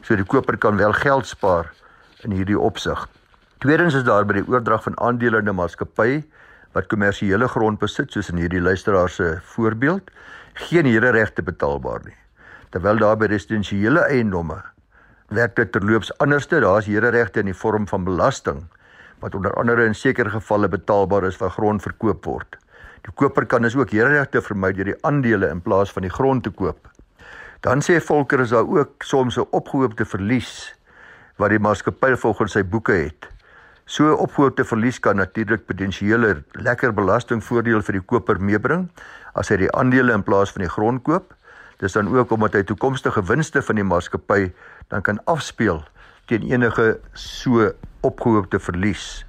So 0.02 0.14
die 0.14 0.24
koper 0.24 0.56
kan 0.56 0.76
wel 0.76 0.92
geld 0.92 1.26
spaar 1.26 1.72
in 2.26 2.34
hierdie 2.34 2.58
opsig. 2.58 3.06
Tweedens 3.62 3.94
is 3.94 4.04
daar 4.06 4.26
by 4.26 4.38
die 4.38 4.46
oordrag 4.46 4.82
van 4.82 4.98
aandele 5.02 5.38
in 5.38 5.48
'n 5.48 5.54
maatskappy 5.54 6.22
wat 6.72 6.86
kommersiële 6.86 7.48
grond 7.48 7.78
besit 7.78 8.12
soos 8.12 8.30
in 8.30 8.36
hierdie 8.36 8.60
luisteraar 8.60 9.08
se 9.08 9.38
voorbeeld 9.42 10.10
geen 10.54 10.86
hereregte 10.86 11.42
betaalbaar 11.42 12.00
nie. 12.04 12.16
Terwyl 12.70 12.98
daar 12.98 13.16
by 13.16 13.26
residensiële 13.26 14.00
eiendomme 14.00 14.62
werk 15.28 15.56
dit 15.56 15.72
terloops 15.72 16.12
anderste, 16.18 16.60
daar's 16.60 16.86
hereregte 16.86 17.40
in 17.40 17.46
die 17.46 17.54
vorm 17.54 17.88
van 17.88 18.04
belasting 18.04 18.66
wat 19.20 19.34
onder 19.34 19.54
andere 19.54 19.84
in 19.84 19.94
sekere 19.94 20.30
gevalle 20.30 20.68
betaalbaar 20.68 21.24
is 21.24 21.36
waar 21.36 21.50
grond 21.50 21.82
verkoop 21.82 22.24
word. 22.24 22.56
Die 23.02 23.12
koper 23.14 23.46
kan 23.46 23.62
dus 23.62 23.76
ook 23.76 23.90
hereregte 23.90 24.42
vermy 24.42 24.72
deur 24.72 24.84
die 24.84 25.04
aandele 25.06 25.48
in 25.48 25.60
plaas 25.60 25.92
van 25.92 26.02
die 26.02 26.12
grond 26.12 26.42
te 26.42 26.50
koop. 26.50 26.88
Dan 27.60 27.82
sê 27.82 27.98
Volker 28.00 28.40
is 28.40 28.50
daar 28.50 28.66
ook 28.66 29.02
soms 29.02 29.36
'n 29.36 29.46
opgehoopte 29.50 30.04
verlies 30.04 30.74
wat 31.38 31.54
die 31.54 31.62
maatskappy 31.62 32.14
volgens 32.18 32.56
sy 32.58 32.64
boeke 32.66 32.96
het. 32.98 33.28
So 33.88 34.12
opgehoopte 34.20 34.66
verlies 34.68 34.98
kan 35.00 35.16
natuurlik 35.16 35.64
potensiële 35.70 36.42
lekker 36.60 36.92
belastingvoordeel 36.92 37.80
vir 37.86 37.96
die 37.96 38.04
koper 38.04 38.40
meebring 38.42 38.88
as 39.38 39.48
hy 39.48 39.62
die 39.62 39.70
aandele 39.78 40.12
in 40.12 40.24
plaas 40.26 40.52
van 40.52 40.66
die 40.66 40.72
grond 40.72 41.04
koop. 41.06 41.32
Dis 41.80 41.94
dan 41.94 42.10
ook 42.10 42.34
omdat 42.34 42.58
hy 42.58 42.64
toekomstige 42.66 43.22
winste 43.30 43.62
van 43.62 43.78
die 43.78 43.86
maatskappy 43.86 44.50
dan 44.90 45.06
kan 45.06 45.22
afspeel 45.30 45.84
teen 46.28 46.44
enige 46.50 46.98
so 47.16 47.70
opgehoopte 48.04 48.60
verlies. 48.60 49.24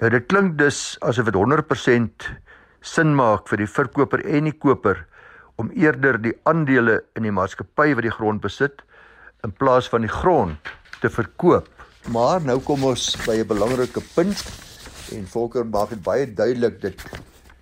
Nou 0.00 0.08
dit 0.14 0.24
klink 0.30 0.56
dus 0.62 0.96
asof 1.04 1.28
dit 1.28 1.36
100% 1.36 2.30
sin 2.82 3.12
maak 3.18 3.50
vir 3.50 3.66
die 3.66 3.70
verkoper 3.70 4.22
en 4.24 4.48
die 4.48 4.56
koper 4.56 5.04
om 5.60 5.68
eerder 5.76 6.16
die 6.22 6.32
aandele 6.48 7.02
in 7.18 7.26
die 7.28 7.34
maatskappy 7.34 7.92
wat 7.92 8.06
die 8.06 8.14
grond 8.14 8.40
besit 8.42 8.86
in 9.44 9.52
plaas 9.52 9.90
van 9.92 10.06
die 10.06 10.10
grond 10.10 10.72
te 11.02 11.10
verkoop 11.10 11.68
Maar 12.10 12.42
nou 12.42 12.56
kom 12.66 12.82
ons 12.84 13.14
by 13.26 13.36
'n 13.38 13.46
belangrike 13.46 14.02
punt 14.14 14.42
en 15.14 15.26
Volker 15.26 15.64
maak 15.66 15.90
dit 15.90 16.02
baie 16.02 16.26
duidelik 16.26 16.80
dat 16.80 16.94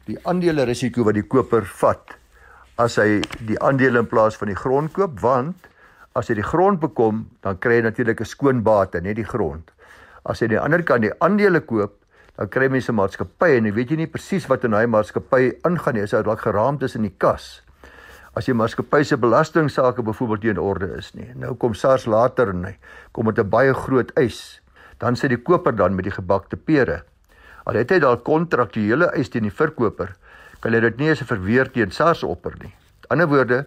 die 0.06 0.16
aandele 0.24 0.64
risiko 0.64 1.04
wat 1.04 1.14
die 1.14 1.26
koper 1.26 1.64
vat 1.64 2.16
as 2.76 2.96
hy 2.96 3.20
die 3.44 3.60
aandele 3.60 3.98
in 3.98 4.06
plaas 4.06 4.36
van 4.36 4.48
die 4.48 4.56
grond 4.56 4.92
koop 4.92 5.20
want 5.20 5.68
as 6.14 6.28
hy 6.28 6.34
die 6.34 6.46
grond 6.46 6.80
bekom 6.80 7.28
dan 7.42 7.58
kry 7.58 7.74
hy 7.74 7.82
natuurlik 7.82 8.20
'n 8.20 8.24
skoon 8.24 8.62
bate 8.62 9.00
net 9.00 9.16
die 9.16 9.28
grond. 9.28 9.70
As 10.24 10.40
hy 10.40 10.44
aan 10.44 10.50
die 10.50 10.60
ander 10.60 10.82
kant 10.82 11.02
die 11.02 11.12
aandele 11.20 11.60
koop 11.60 11.92
dan 12.36 12.48
kry 12.48 12.68
mense 12.68 12.92
'n 12.92 12.96
maatskappy 12.96 13.56
en 13.56 13.64
jy 13.64 13.72
weet 13.72 13.90
jy 13.90 13.96
nie 13.96 14.06
presies 14.06 14.48
wat 14.48 14.64
in 14.64 14.70
daai 14.70 14.86
maatskappy 14.86 15.52
aangaan 15.62 15.94
nie. 15.94 16.02
Is 16.02 16.10
dit 16.10 16.24
dalk 16.24 16.40
geraamd 16.40 16.82
in 16.94 17.02
die 17.02 17.16
kas? 17.18 17.62
As 18.38 18.46
jy 18.46 18.54
maatskappy 18.54 19.02
se 19.04 19.18
belastingsaake 19.18 20.04
byvoorbeeld 20.06 20.44
teen 20.44 20.58
orde 20.62 20.92
is 20.98 21.10
nie. 21.14 21.28
Nou 21.34 21.56
kom 21.58 21.74
SARS 21.74 22.06
later 22.06 22.52
en 22.54 22.64
hy 22.68 22.74
kom 23.12 23.26
met 23.26 23.38
'n 23.38 23.50
baie 23.50 23.74
groot 23.74 24.12
eis. 24.16 24.60
Dan 24.98 25.16
sê 25.16 25.28
die 25.28 25.42
koper 25.42 25.72
dan 25.72 25.94
met 25.94 26.04
die 26.04 26.14
gebakte 26.14 26.56
pere. 26.56 27.02
Al 27.66 27.74
het 27.74 27.90
hy 27.90 27.98
dalk 27.98 28.24
kontraktuele 28.24 29.10
eis 29.16 29.28
teen 29.28 29.42
die 29.42 29.50
verkoper, 29.50 30.16
kan 30.60 30.72
hy 30.72 30.80
dit 30.80 30.98
nie 30.98 31.10
as 31.10 31.20
'n 31.20 31.26
verweer 31.26 31.70
teen 31.72 31.90
SARS 31.90 32.22
opper 32.22 32.54
nie. 32.62 32.72
Met 33.00 33.10
ander 33.10 33.26
woorde, 33.26 33.66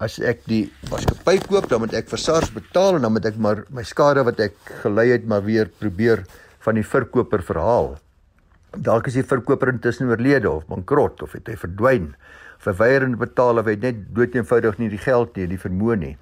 as 0.00 0.18
ek 0.18 0.44
die 0.46 0.72
maatskappy 0.90 1.38
koop, 1.48 1.68
dan 1.68 1.80
moet 1.80 1.94
ek 1.94 2.08
vir 2.08 2.18
SARS 2.18 2.50
betaal 2.50 2.96
en 2.96 3.02
dan 3.02 3.12
moet 3.12 3.26
ek 3.26 3.36
maar 3.36 3.64
my 3.70 3.82
skade 3.82 4.24
wat 4.24 4.40
ek 4.40 4.54
gelei 4.82 5.10
het 5.12 5.26
maar 5.26 5.42
weer 5.42 5.68
probeer 5.68 6.24
van 6.60 6.74
die 6.74 6.86
verkoper 6.86 7.42
verhaal. 7.42 7.98
Dalk 8.76 9.06
is 9.06 9.14
die 9.14 9.22
verkoper 9.22 9.68
intussen 9.68 10.08
oorlede 10.08 10.50
of 10.50 10.66
bankrot 10.66 11.22
of 11.22 11.32
het 11.32 11.46
hy 11.46 11.56
verdwyn 11.56 12.14
verweier 12.62 13.02
en 13.02 13.18
betaal 13.18 13.58
of 13.58 13.68
hy 13.70 13.76
net 13.82 14.00
dood 14.14 14.34
eenvoudig 14.38 14.78
nie 14.78 14.90
die 14.92 15.02
geld 15.02 15.36
nie, 15.36 15.48
die 15.50 15.60
vermoë 15.60 15.98
nie. 15.98 16.14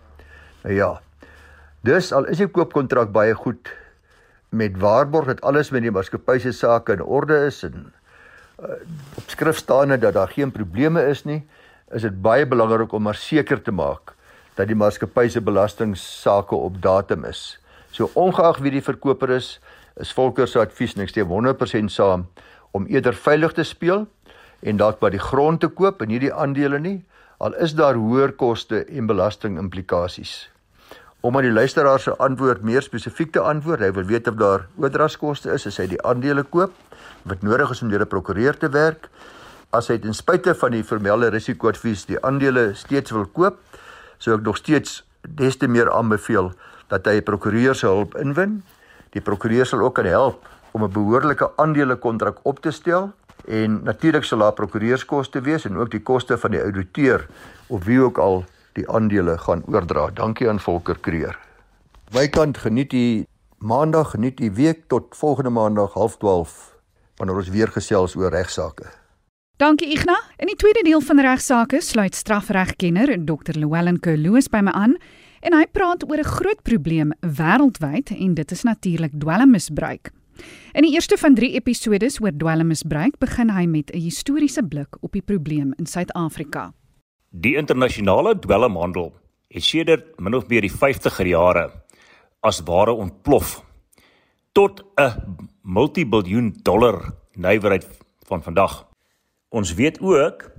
Nou 0.64 0.74
ja. 0.74 0.90
Dus 1.86 2.10
al 2.16 2.28
is 2.32 2.40
die 2.40 2.48
koopkontrak 2.48 3.12
baie 3.12 3.34
goed 3.36 3.70
met 4.50 4.76
waarborg 4.82 5.30
dat 5.30 5.42
alles 5.46 5.70
met 5.70 5.84
die 5.86 5.92
maatskappy 5.94 6.38
se 6.42 6.52
sake 6.52 6.96
in 6.98 7.02
orde 7.02 7.38
is 7.46 7.62
en 7.64 7.92
uh, 8.60 8.80
op 9.20 9.30
skrif 9.30 9.60
staan 9.62 9.94
dat 9.94 10.16
daar 10.16 10.32
geen 10.32 10.50
probleme 10.52 11.04
is 11.08 11.24
nie, 11.24 11.42
is 11.94 12.02
dit 12.02 12.22
baie 12.22 12.46
belangrik 12.46 12.92
om 12.92 13.06
maar 13.06 13.18
seker 13.18 13.62
te 13.62 13.72
maak 13.72 14.14
dat 14.58 14.68
die 14.68 14.76
maatskappy 14.76 15.28
se 15.30 15.40
belastingsaake 15.40 16.54
op 16.54 16.82
datum 16.82 17.24
is. 17.24 17.58
So 17.90 18.10
ongeag 18.14 18.60
wie 18.60 18.74
die 18.74 18.84
verkoper 18.84 19.30
is, 19.38 19.58
is 19.96 20.12
Volker 20.12 20.48
se 20.48 20.60
advies 20.60 20.96
en 20.96 21.04
ek 21.06 21.14
steun 21.14 21.30
100% 21.30 21.94
saam 21.94 22.26
om 22.76 22.86
eerder 22.90 23.16
veilig 23.16 23.54
te 23.56 23.64
speel 23.66 24.06
en 24.62 24.76
dalk 24.76 25.00
by 25.00 25.10
die 25.10 25.22
grond 25.22 25.60
te 25.60 25.68
koop 25.68 26.02
en 26.02 26.08
nie 26.08 26.20
die 26.20 26.32
aandele 26.32 26.78
nie, 26.78 27.00
al 27.40 27.54
is 27.64 27.74
daar 27.74 27.96
hoër 27.96 28.32
koste 28.36 28.84
en 28.84 29.06
belasting 29.08 29.58
implikasies. 29.58 30.50
Om 31.20 31.36
aan 31.36 31.44
die 31.48 31.52
luisteraar 31.52 32.00
se 32.00 32.14
antwoord 32.16 32.62
meer 32.64 32.84
spesifiek 32.84 33.32
te 33.32 33.40
antwoord, 33.44 33.82
hy 33.84 33.90
wil 33.92 34.06
weet 34.08 34.28
of 34.28 34.38
daar 34.40 34.66
oordragskoste 34.80 35.52
is 35.52 35.66
as 35.68 35.76
hy 35.80 35.86
die 35.90 36.00
aandele 36.04 36.44
koop 36.48 36.72
wat 37.28 37.42
nodig 37.44 37.72
is 37.74 37.82
om 37.82 37.90
deur 37.92 38.00
'n 38.04 38.08
prokureur 38.08 38.56
te 38.56 38.68
werk. 38.68 39.08
As 39.72 39.88
hy 39.88 39.98
ten 39.98 40.14
spyte 40.14 40.54
van 40.54 40.72
die 40.72 40.82
formele 40.82 41.28
risikoadvies 41.28 42.06
die 42.06 42.20
aandele 42.24 42.74
steeds 42.74 43.10
wil 43.10 43.26
koop, 43.26 43.58
sou 44.18 44.34
ek 44.34 44.42
nog 44.42 44.56
steeds 44.56 45.04
des 45.28 45.56
te 45.56 45.68
meer 45.68 45.90
aanbeveel 45.92 46.52
dat 46.88 47.06
hy 47.06 47.20
'n 47.20 47.22
prokureur 47.22 47.74
se 47.74 47.86
hulp 47.86 48.16
inwin. 48.16 48.62
Die 49.12 49.20
prokureur 49.20 49.66
sal 49.66 49.80
ook 49.80 49.94
kan 49.94 50.06
help 50.06 50.46
om 50.72 50.84
'n 50.84 50.92
behoorlike 50.92 51.50
aandelekontrak 51.56 52.38
op 52.42 52.60
te 52.60 52.70
stel 52.70 53.12
en 53.50 53.80
natuurlik 53.82 54.24
sal 54.24 54.44
daar 54.44 54.54
prokureurskoste 54.54 55.42
wees 55.42 55.66
en 55.66 55.76
ook 55.76 55.90
die 55.90 56.02
koste 56.02 56.38
van 56.38 56.54
die 56.54 56.62
ouditeur 56.62 57.26
of 57.66 57.84
wie 57.84 58.00
ook 58.00 58.18
al 58.18 58.44
die 58.78 58.86
aandele 58.88 59.38
gaan 59.38 59.64
oordra. 59.66 60.10
Dankie 60.14 60.48
aan 60.48 60.60
Volker 60.60 60.98
Kreer. 60.98 61.38
Wykant 62.14 62.58
geniet 62.58 62.92
u 62.92 63.24
maandag, 63.58 64.10
geniet 64.14 64.40
u 64.40 64.50
week 64.54 64.86
tot 64.86 65.16
volgende 65.16 65.50
maandag 65.50 65.94
12:30 65.98 66.78
wanneer 67.16 67.36
ons 67.36 67.48
weer 67.48 67.68
gesels 67.68 68.16
oor 68.16 68.30
regsaake. 68.30 68.86
Dankie 69.56 69.90
Igna. 69.92 70.16
In 70.36 70.46
die 70.46 70.56
tweede 70.56 70.82
deel 70.82 71.00
van 71.00 71.20
regsaake 71.20 71.80
sluit 71.80 72.14
strafregkenner 72.14 73.24
Dr. 73.24 73.58
Llewellyn 73.58 74.00
Kerloos 74.00 74.48
by 74.48 74.62
my 74.64 74.72
aan 74.72 74.96
en 75.40 75.56
hy 75.56 75.66
praat 75.72 76.06
oor 76.08 76.18
'n 76.18 76.24
groot 76.24 76.62
probleem 76.62 77.12
wêreldwyd 77.20 78.10
en 78.16 78.34
dit 78.34 78.50
is 78.50 78.62
natuurlik 78.62 79.12
dwelmmisbruik. 79.18 80.10
In 80.72 80.82
die 80.82 80.92
eerste 80.92 81.16
van 81.16 81.34
3 81.34 81.52
episodes 81.52 82.20
oor 82.20 82.32
dwelmmisbruik 82.36 83.18
begin 83.18 83.50
hy 83.50 83.66
met 83.66 83.90
'n 83.90 83.98
historiese 83.98 84.62
blik 84.62 84.96
op 85.00 85.12
die 85.12 85.22
probleem 85.22 85.72
in 85.76 85.86
Suid-Afrika. 85.86 86.72
Die 87.30 87.56
internasionale 87.56 88.38
dwelmhandel 88.38 89.12
het 89.48 89.64
sedert 89.64 90.20
min 90.20 90.34
of 90.34 90.48
meer 90.48 90.60
die 90.60 90.72
50er 90.72 91.26
jare 91.26 91.70
as 92.40 92.60
ware 92.60 92.92
ontplof 92.92 93.64
tot 94.52 94.84
'n 94.96 95.12
multibiljoen 95.62 96.54
dollar 96.62 97.14
nywerheid 97.34 97.86
van 98.26 98.42
vandag. 98.42 98.86
Ons 99.48 99.74
weet 99.74 100.00
ook 100.00 100.50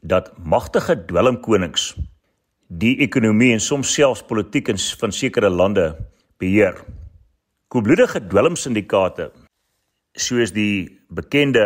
dat 0.00 0.32
magtige 0.38 1.04
dwelmkonings 1.04 1.94
die 2.68 2.96
ekonomie 2.98 3.52
en 3.52 3.60
soms 3.60 3.92
selfs 3.92 4.22
politiek 4.22 4.68
in 4.68 4.78
van 4.78 5.12
sekere 5.12 5.48
lande 5.48 5.96
beheer. 6.38 6.84
Koelbloedige 7.74 8.20
dwelmsyndikaate 8.30 9.24
soos 10.14 10.52
die 10.54 11.00
bekende 11.10 11.64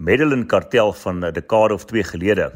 Medellin 0.00 0.46
kartel 0.48 0.94
van 0.96 1.18
'n 1.20 1.32
dekade 1.36 1.74
of 1.74 1.84
2 1.84 2.02
gelede 2.02 2.46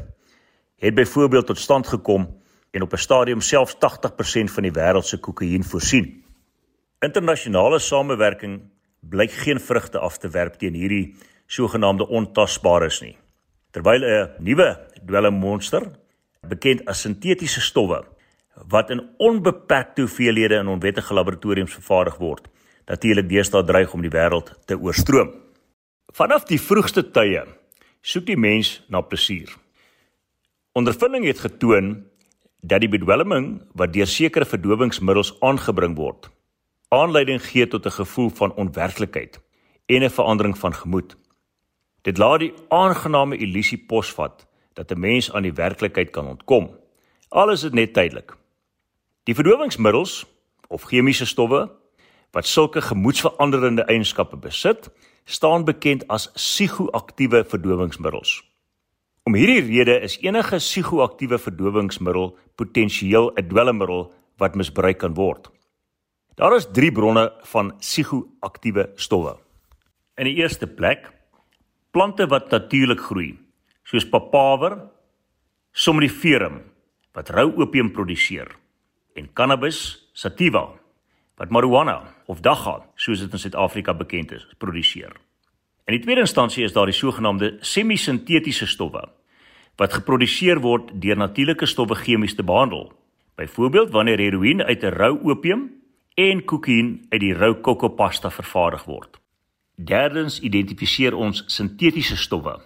het 0.81 0.95
byvoorbeeld 0.95 1.45
tot 1.45 1.57
stand 1.57 1.87
gekom 1.87 2.25
en 2.71 2.81
op 2.81 2.93
'n 2.93 2.97
stadium 2.97 3.41
selfs 3.41 3.77
80% 3.77 4.51
van 4.51 4.63
die 4.63 4.71
wêreld 4.71 5.05
se 5.05 5.19
kokain 5.19 5.63
voorsien. 5.63 6.23
Internasionale 6.99 7.79
samewerking 7.79 8.61
blyk 8.99 9.31
geen 9.31 9.59
vrugte 9.59 9.99
af 9.99 10.17
te 10.17 10.29
werp 10.29 10.53
teen 10.53 10.73
hierdie 10.73 11.15
sogenaamde 11.45 12.07
ontasbares 12.07 13.01
nie. 13.01 13.17
Terwyl 13.71 14.01
'n 14.03 14.29
nuwe 14.39 14.87
dwelmmonster 15.05 15.91
bekend 16.41 16.85
as 16.85 17.01
sintetiese 17.01 17.61
stowwe 17.61 18.05
wat 18.67 18.89
in 18.89 19.09
onbeperkte 19.17 20.01
hoeveelhede 20.01 20.55
in 20.55 20.67
onwettige 20.67 21.13
laboratoriums 21.13 21.73
vervaardig 21.73 22.17
word, 22.17 22.47
natuurlik 22.87 23.29
deesdae 23.29 23.63
dreig 23.67 23.93
om 23.93 24.01
die 24.01 24.11
wêreld 24.13 24.53
te 24.65 24.77
oorstroom. 24.79 25.33
Vanaf 26.15 26.47
die 26.47 26.59
vroegste 26.61 27.03
tye 27.11 27.43
soek 28.01 28.25
die 28.29 28.39
mens 28.39 28.77
na 28.87 29.01
plesier. 29.01 29.51
Ondervinding 30.77 31.25
het 31.27 31.41
getoon 31.43 32.05
dat 32.63 32.81
die 32.81 32.91
bedwelming 32.91 33.61
wat 33.75 33.93
deur 33.93 34.07
sekere 34.07 34.47
verdowingsmiddels 34.47 35.33
aangebring 35.43 35.97
word, 35.97 36.29
aanleiding 36.93 37.41
gee 37.43 37.67
tot 37.67 37.85
'n 37.85 37.99
gevoel 37.99 38.29
van 38.29 38.55
onwerklikheid 38.55 39.39
en 39.85 40.03
'n 40.03 40.09
verandering 40.09 40.57
van 40.57 40.73
gemoed. 40.73 41.17
Dit 42.01 42.17
laat 42.17 42.39
die 42.39 42.53
aangename 42.69 43.37
illusie 43.37 43.77
posvat 43.87 44.47
dat 44.73 44.91
'n 44.91 44.99
mens 44.99 45.31
aan 45.33 45.43
die 45.43 45.53
werklikheid 45.53 46.09
kan 46.09 46.27
ontkom. 46.27 46.71
Alles 47.29 47.63
is 47.63 47.71
net 47.71 47.93
tydelik. 47.93 48.37
Die 49.23 49.35
verdowingsmiddels 49.35 50.25
of 50.67 50.83
chemiese 50.83 51.25
stowwe 51.25 51.69
wat 52.31 52.47
sulke 52.47 52.81
gemoedsveranderende 52.81 53.85
eienskappe 53.87 54.37
besit, 54.37 54.89
staan 55.25 55.65
bekend 55.65 56.05
as 56.07 56.29
psigoaktiewe 56.35 57.43
verdowingsmiddels. 57.43 58.41
Om 59.27 59.35
hierdie 59.35 59.61
rede 59.65 59.97
is 60.07 60.15
enige 60.23 60.59
psigoaktiewe 60.61 61.37
verdowingsmiddel 61.37 62.37
potensieel 62.55 63.31
'n 63.35 63.47
dwelmmiddel 63.47 64.13
wat 64.37 64.55
misbruik 64.55 64.97
kan 64.97 65.13
word. 65.13 65.51
Daar 66.35 66.55
is 66.55 66.67
3 66.71 66.91
bronne 66.91 67.33
van 67.43 67.77
psigoaktiewe 67.77 68.91
stowwe. 68.95 69.37
In 70.17 70.25
die 70.25 70.35
eerste 70.35 70.67
plek 70.67 71.11
plante 71.91 72.27
wat 72.27 72.51
natuurlik 72.51 72.99
groei, 72.99 73.37
soos 73.83 74.05
papaver, 74.09 74.77
somniferum 75.71 76.61
wat 77.13 77.29
rou 77.29 77.51
opium 77.61 77.91
produseer 77.91 78.47
en 79.15 79.33
cannabis 79.33 80.09
sativa 80.13 80.69
wat 81.37 81.53
marijuana 81.53 82.01
of 82.25 82.41
dagga, 82.41 82.81
soos 82.95 83.21
dit 83.21 83.31
in 83.31 83.39
Suid-Afrika 83.39 83.93
bekend 83.93 84.31
is, 84.33 84.45
produseer. 84.57 85.13
In 85.87 85.95
die 85.95 86.03
tweede 86.03 86.25
instansie 86.25 86.65
is 86.65 86.73
daar 86.75 86.89
die 86.89 86.97
sogenaamde 86.97 87.57
semisintetiese 87.61 88.67
stowwe 88.67 89.05
wat 89.77 89.93
geproduseer 89.93 90.57
word 90.63 90.89
deur 90.97 91.19
natuurlike 91.21 91.67
stowwe 91.69 91.95
chemies 91.95 92.33
te 92.35 92.43
behandel. 92.43 92.89
Byvoorbeeld 93.37 93.91
wanneer 93.93 94.17
heroïne 94.17 94.65
uit 94.65 94.83
'n 94.83 94.95
rou 94.97 95.19
opium 95.29 95.69
en 96.15 96.45
kokain 96.45 97.05
uit 97.09 97.21
die 97.21 97.33
rou 97.33 97.53
kokopasta 97.53 98.29
vervaardig 98.29 98.83
word. 98.85 99.19
Derdens 99.75 100.39
identifiseer 100.39 101.13
ons 101.13 101.43
sintetiese 101.45 102.17
stowwe 102.17 102.57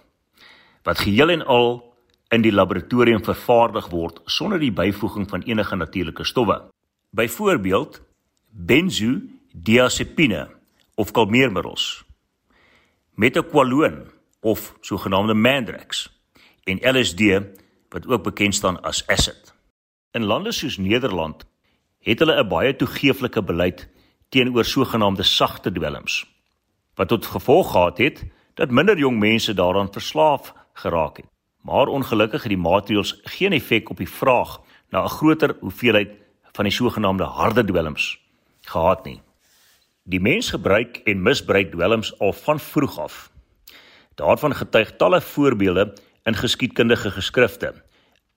wat 0.82 0.98
geheel 0.98 1.30
en 1.30 1.44
al 1.46 1.94
in 2.28 2.42
die 2.42 2.52
laboratorium 2.52 3.24
vervaardig 3.24 3.90
word 3.90 4.20
sonder 4.24 4.58
die 4.58 4.72
byvoeging 4.72 5.28
van 5.28 5.42
enige 5.42 5.76
natuurlike 5.76 6.24
stowwe. 6.24 6.62
Byvoorbeeld 7.10 8.00
benzodiazepine 8.52 10.48
of 10.94 11.10
kalmeermiddels 11.10 12.04
metakwaloon 13.14 14.10
of 14.40 14.76
sogenaamde 14.80 15.34
mandrax 15.34 16.20
en 16.64 16.98
LSD 16.98 17.20
wat 17.88 18.06
ook 18.06 18.22
bekend 18.22 18.54
staan 18.54 18.82
as 18.82 19.06
acid. 19.06 19.54
In 20.10 20.24
lande 20.24 20.52
soos 20.52 20.76
Nederland 20.76 21.46
het 21.98 22.18
hulle 22.18 22.42
'n 22.42 22.48
baie 22.48 22.76
toegeeflike 22.76 23.42
beleid 23.42 23.88
teenoor 24.28 24.64
sogenaamde 24.64 25.22
sagte 25.22 25.72
dwelms 25.72 26.26
wat 26.94 27.08
tot 27.08 27.26
gevolg 27.26 27.70
gehad 27.72 27.98
het 27.98 28.24
dat 28.54 28.70
minder 28.70 28.98
jong 28.98 29.18
mense 29.18 29.54
daaraan 29.54 29.92
verslaaf 29.92 30.54
geraak 30.72 31.16
het. 31.16 31.26
Maar 31.60 31.86
ongelukkig 31.86 32.42
het 32.42 32.48
die 32.48 32.58
maatreëls 32.58 33.20
geen 33.22 33.52
effek 33.52 33.90
op 33.90 33.96
die 33.96 34.08
vraag 34.08 34.60
na 34.90 35.04
'n 35.04 35.08
groter 35.08 35.56
hoeveelheid 35.60 36.10
van 36.52 36.64
die 36.64 36.72
sogenaamde 36.72 37.24
harde 37.24 37.64
dwelms 37.64 38.21
gehad 38.62 39.04
nie. 39.04 39.20
Die 40.02 40.20
mens 40.20 40.50
gebruik 40.50 40.96
en 41.04 41.22
misbruik 41.22 41.70
dwelms 41.70 42.18
al 42.18 42.32
van 42.32 42.60
vroeg 42.60 42.98
af. 42.98 43.30
Daarvan 44.14 44.54
getuig 44.54 44.96
talle 44.96 45.20
voorbeelde 45.20 45.92
in 46.24 46.34
geskiedkundige 46.34 47.10
geskrifte. 47.10 47.74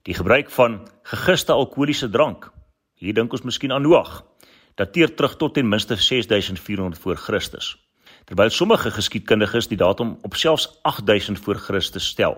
Die 0.02 0.14
gebruik 0.14 0.50
van 0.50 0.88
gegiste 1.04 1.52
alkoholiese 1.52 2.10
drank. 2.10 2.52
Hier 2.94 3.14
dink 3.14 3.32
ons 3.32 3.42
miskien 3.42 3.72
aan 3.72 3.82
Noag. 3.82 4.24
Dateer 4.76 5.16
terug 5.16 5.38
tot 5.38 5.54
ten 5.54 5.68
minste 5.68 5.96
6400 5.96 7.02
voor 7.02 7.16
Christus. 7.16 7.76
Terwyl 8.26 8.50
sommige 8.50 8.92
geskiedkundiges 8.92 9.68
die 9.68 9.78
datum 9.78 10.18
op 10.22 10.36
selfs 10.36 10.80
8000 10.82 11.40
voor 11.40 11.56
Christus 11.56 12.08
stel. 12.08 12.38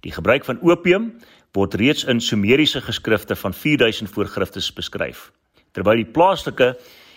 Die 0.00 0.12
gebruik 0.12 0.44
van 0.44 0.60
opium 0.62 1.16
word 1.52 1.74
reeds 1.74 2.04
in 2.04 2.20
Sumeriese 2.20 2.80
geskrifte 2.80 3.36
van 3.36 3.54
4000 3.54 4.10
voor 4.10 4.26
Christus 4.26 4.72
beskryf. 4.72 5.30
Terwyl 5.72 6.02
die 6.02 6.12
plaaslike 6.12 6.74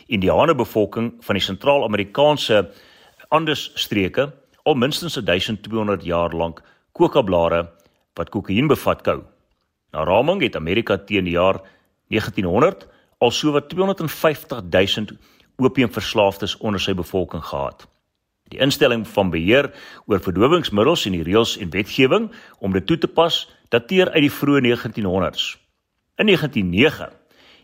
Indiane 0.08 0.56
bevolking 0.56 1.14
van 1.26 1.38
die 1.40 1.44
sentraal-Amerikaanse 1.44 2.68
Andesstreke 3.34 4.30
al 4.64 4.78
minstens 4.78 5.18
1200 5.18 6.04
jaar 6.06 6.36
lank 6.36 6.62
kokablare 6.94 7.64
wat 8.18 8.30
kokain 8.30 8.68
bevat 8.70 9.02
kou. 9.04 9.22
Na 9.94 10.04
raming 10.06 10.42
het 10.42 10.56
Amerika 10.56 10.98
teen 10.98 11.26
die 11.26 11.38
jaar 11.38 11.62
1900 12.14 12.86
al 13.24 13.32
sowat 13.32 13.70
250 13.70 14.62
000 14.70 15.18
opiumverslaafdes 15.62 16.58
onder 16.58 16.82
sy 16.82 16.94
bevolking 16.98 17.44
gehad. 17.46 17.88
Die 18.52 18.60
instelling 18.62 19.06
van 19.08 19.32
beheer 19.34 19.72
oor 20.06 20.22
verdowingsmiddels 20.22 21.08
en 21.08 21.18
die 21.18 21.26
reëls 21.26 21.56
en 21.58 21.72
wetgewing 21.74 22.30
om 22.60 22.74
dit 22.76 22.86
toe 22.86 22.98
te 22.98 23.08
pas 23.08 23.38
dateer 23.74 24.12
uit 24.14 24.26
die 24.28 24.34
vroeë 24.34 24.62
1900s. 24.68 25.56
In 26.22 26.30
1909 26.30 27.10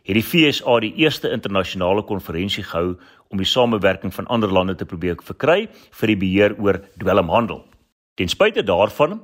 het 0.09 0.17
die 0.17 0.25
FSA 0.25 0.79
die 0.81 0.95
eerste 1.03 1.29
internasionale 1.29 2.01
konferensie 2.01 2.63
gehou 2.65 2.95
om 3.29 3.37
die 3.37 3.45
samewerking 3.45 4.13
van 4.13 4.25
ander 4.25 4.49
lande 4.49 4.73
te 4.75 4.87
probeer 4.89 5.19
verkry 5.21 5.67
vir 5.69 6.09
die 6.09 6.17
beheer 6.17 6.55
oor 6.57 6.81
dwelmhandel. 6.97 7.61
Ten 8.17 8.31
spyte 8.31 8.63
daarvan 8.65 9.19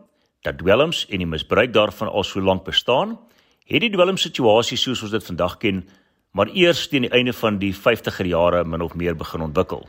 dat 0.45 0.59
dwelms 0.61 1.07
en 1.09 1.23
die 1.23 1.29
misbruik 1.29 1.73
daarvan 1.73 2.11
al 2.13 2.23
so 2.23 2.39
lank 2.39 2.67
bestaan, 2.69 3.17
het 3.65 3.81
die 3.81 3.89
dwelmsituasie 3.89 4.77
soos 4.77 5.01
ons 5.01 5.15
dit 5.17 5.25
vandag 5.25 5.57
ken 5.57 5.81
maar 6.35 6.51
eers 6.53 6.85
teen 6.91 7.07
die 7.07 7.13
einde 7.15 7.33
van 7.33 7.57
die 7.57 7.71
50er 7.73 8.27
jare 8.27 8.63
min 8.67 8.83
of 8.83 8.93
meer 8.93 9.15
begin 9.17 9.41
ontwikkel. 9.41 9.87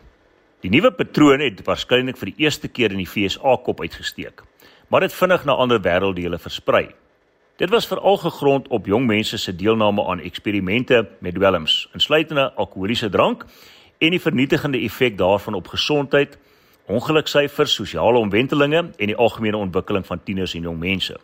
Die 0.64 0.70
nuwe 0.70 0.92
patroon 0.94 1.42
het 1.44 1.60
waarskynlik 1.66 2.16
vir 2.16 2.30
die 2.30 2.46
eerste 2.46 2.70
keer 2.72 2.94
in 2.94 3.02
die 3.02 3.08
FSA 3.10 3.58
kop 3.66 3.82
uitgesteek, 3.82 4.44
maar 4.88 5.04
dit 5.04 5.12
vinnig 5.12 5.44
na 5.44 5.58
ander 5.60 5.82
wêrelddele 5.82 6.38
versprei. 6.38 6.86
Dit 7.56 7.70
was 7.70 7.86
veral 7.86 8.16
gegrond 8.16 8.68
op 8.68 8.86
jong 8.86 9.06
mense 9.06 9.38
se 9.38 9.56
deelname 9.56 10.04
aan 10.04 10.20
eksperimente 10.20 11.08
met 11.18 11.34
dwelms, 11.34 11.88
insluitende 11.92 12.52
alkoholiese 12.52 13.08
drank 13.08 13.46
en 13.98 14.10
die 14.12 14.20
vernietigende 14.20 14.78
effek 14.78 15.16
daarvan 15.18 15.54
op 15.54 15.68
gesondheid, 15.72 16.38
ongeluksyfers, 16.86 17.74
sosiale 17.74 18.18
omwentelinge 18.18 18.82
en 18.96 19.06
die 19.08 19.16
algemene 19.16 19.56
ontwikkeling 19.56 20.04
van 20.06 20.20
tieners 20.22 20.54
en 20.54 20.68
jong 20.68 20.76
mense. 20.78 21.16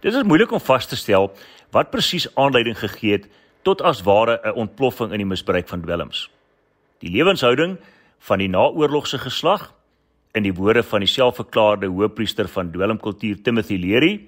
Dit 0.00 0.14
is 0.14 0.22
moeilik 0.28 0.52
om 0.52 0.60
vas 0.60 0.86
te 0.86 0.96
stel 0.96 1.30
wat 1.70 1.90
presies 1.90 2.28
aanleiding 2.34 2.76
gegee 2.78 3.16
het 3.16 3.26
tot 3.62 3.80
as 3.80 4.02
ware 4.04 4.40
'n 4.44 4.52
ontploffing 4.52 5.12
in 5.12 5.24
die 5.24 5.26
misbruik 5.26 5.68
van 5.68 5.80
dwelms. 5.80 6.30
Die 6.98 7.10
lewenshouding 7.10 7.78
van 8.18 8.38
die 8.38 8.48
naoorlogse 8.48 9.18
geslag 9.18 9.72
in 10.32 10.42
die 10.42 10.54
woorde 10.54 10.82
van 10.82 11.00
die 11.00 11.08
selfverklaarde 11.08 11.86
hoofpriester 11.86 12.48
van 12.48 12.70
dwelmkultuur 12.70 13.42
Timothy 13.42 13.76
Leary 13.76 14.20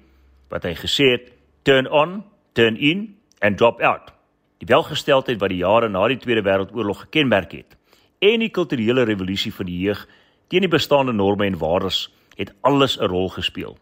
wat 0.49 0.63
hy 0.63 0.73
gesê 0.73 1.11
het 1.11 1.34
turn 1.65 1.87
on, 1.87 2.23
turn 2.53 2.77
in 2.77 3.15
and 3.41 3.57
drop 3.57 3.81
out. 3.81 4.13
Die 4.61 4.69
welgesteldheid 4.69 5.41
wat 5.41 5.51
die 5.51 5.63
jare 5.63 5.89
na 5.89 6.05
die 6.07 6.19
Tweede 6.21 6.45
Wêreldoorlog 6.45 7.07
gekenmerk 7.07 7.57
het 7.57 7.75
en 8.23 8.39
die 8.39 8.51
kulturele 8.53 9.03
revolusie 9.05 9.51
van 9.53 9.67
die 9.67 9.79
jeug 9.81 10.05
teen 10.49 10.63
die 10.63 10.71
bestaande 10.71 11.13
norme 11.13 11.47
en 11.49 11.57
waardes 11.59 12.05
het 12.37 12.53
alles 12.61 12.97
'n 12.97 13.09
rol 13.09 13.29
gespeel. 13.29 13.77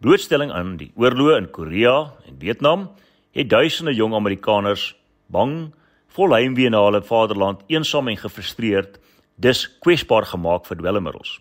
Blootstelling 0.00 0.52
aan 0.52 0.76
die 0.76 0.92
oorloë 0.96 1.36
in 1.36 1.50
Korea 1.50 2.12
en 2.26 2.38
Vietnam 2.38 2.90
het 3.32 3.50
duisende 3.50 3.94
jong 3.94 4.14
Amerikaners 4.14 4.96
bang, 5.26 5.72
vol 6.08 6.32
heimwee 6.32 6.70
na 6.70 6.84
hulle 6.84 7.02
vaderland, 7.02 7.62
eensaam 7.66 8.08
en 8.08 8.16
gefrustreerd, 8.16 8.98
dus 9.36 9.78
kwesbaar 9.80 10.26
gemaak 10.26 10.66
vir 10.66 10.76
dwelmmiddels. 10.76 11.40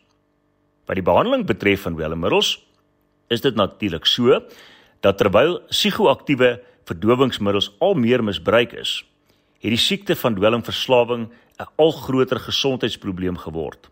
Wat 0.86 0.96
die 0.96 1.04
behandeling 1.04 1.46
betref 1.46 1.82
van 1.82 1.96
dwelmmiddels, 1.96 2.66
is 3.30 3.42
dit 3.42 3.56
natuurlik 3.56 4.06
so 4.06 4.42
dat 5.00 5.18
terwyl 5.18 5.60
psigoaktiewe 5.70 6.60
verdowingsmiddels 6.90 7.72
al 7.80 7.94
meer 7.94 8.24
misbruik 8.24 8.74
is, 8.74 9.04
het 9.60 9.74
die 9.76 9.80
siekte 9.80 10.16
van 10.16 10.36
dwelmverslawing 10.36 11.30
'n 11.60 11.68
al 11.76 11.92
groter 11.92 12.40
gesondheidsprobleem 12.40 13.38
geword. 13.38 13.90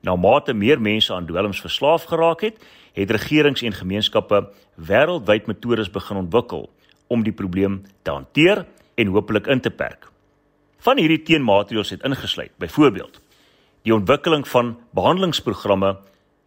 Na 0.00 0.16
mate 0.16 0.52
meer 0.52 0.80
mense 0.80 1.14
aan 1.14 1.26
dwelms 1.26 1.60
verslaaf 1.60 2.04
geraak 2.04 2.40
het, 2.40 2.56
het 2.92 3.10
regerings 3.10 3.62
en 3.62 3.72
gemeenskappe 3.72 4.48
wêreldwyd 4.76 5.46
metodes 5.46 5.90
begin 5.90 6.16
ontwikkel 6.16 6.70
om 7.06 7.22
die 7.22 7.32
probleem 7.32 7.82
te 8.02 8.10
hanteer 8.10 8.66
en 8.94 9.06
hopelik 9.06 9.46
in 9.46 9.60
te 9.60 9.70
perk. 9.70 10.10
Van 10.78 10.98
hierdie 10.98 11.22
teenmaatreëls 11.22 11.90
het 11.90 12.04
ingesluit, 12.04 12.52
byvoorbeeld, 12.58 13.20
die 13.82 13.94
ontwikkeling 13.94 14.48
van 14.48 14.76
behandelingsprogramme 14.90 15.96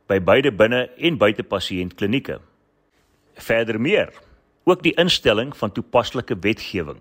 by 0.07 0.19
beide 0.19 0.51
binne 0.51 0.89
en 0.97 1.17
buite 1.17 1.43
pasiëntklinieke 1.43 2.39
Verder 3.37 3.81
meer, 3.81 4.13
ook 4.63 4.83
die 4.83 4.93
instelling 4.97 5.57
van 5.57 5.71
toepaslike 5.71 6.37
wetgewing 6.39 6.99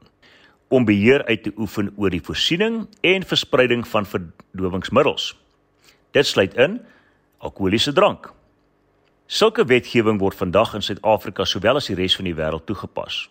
om 0.68 0.85
beheer 0.85 1.25
uit 1.25 1.42
te 1.42 1.53
oefen 1.57 1.92
oor 1.96 2.11
die 2.11 2.22
voorsiening 2.22 2.88
en 3.01 3.22
verspreiding 3.22 3.87
van 3.88 4.07
verdowingsmiddels. 4.07 5.37
Dit 6.11 6.27
sluit 6.27 6.55
in 6.55 6.81
alkoholiese 7.38 7.92
drank. 7.92 8.33
Sulke 9.27 9.64
wetgewing 9.64 10.18
word 10.18 10.35
vandag 10.38 10.75
in 10.75 10.83
Suid-Afrika 10.83 11.44
sowel 11.44 11.79
as 11.79 11.87
die 11.90 11.96
res 11.99 12.16
van 12.18 12.27
die 12.27 12.35
wêreld 12.35 12.66
toegepas. 12.66 13.27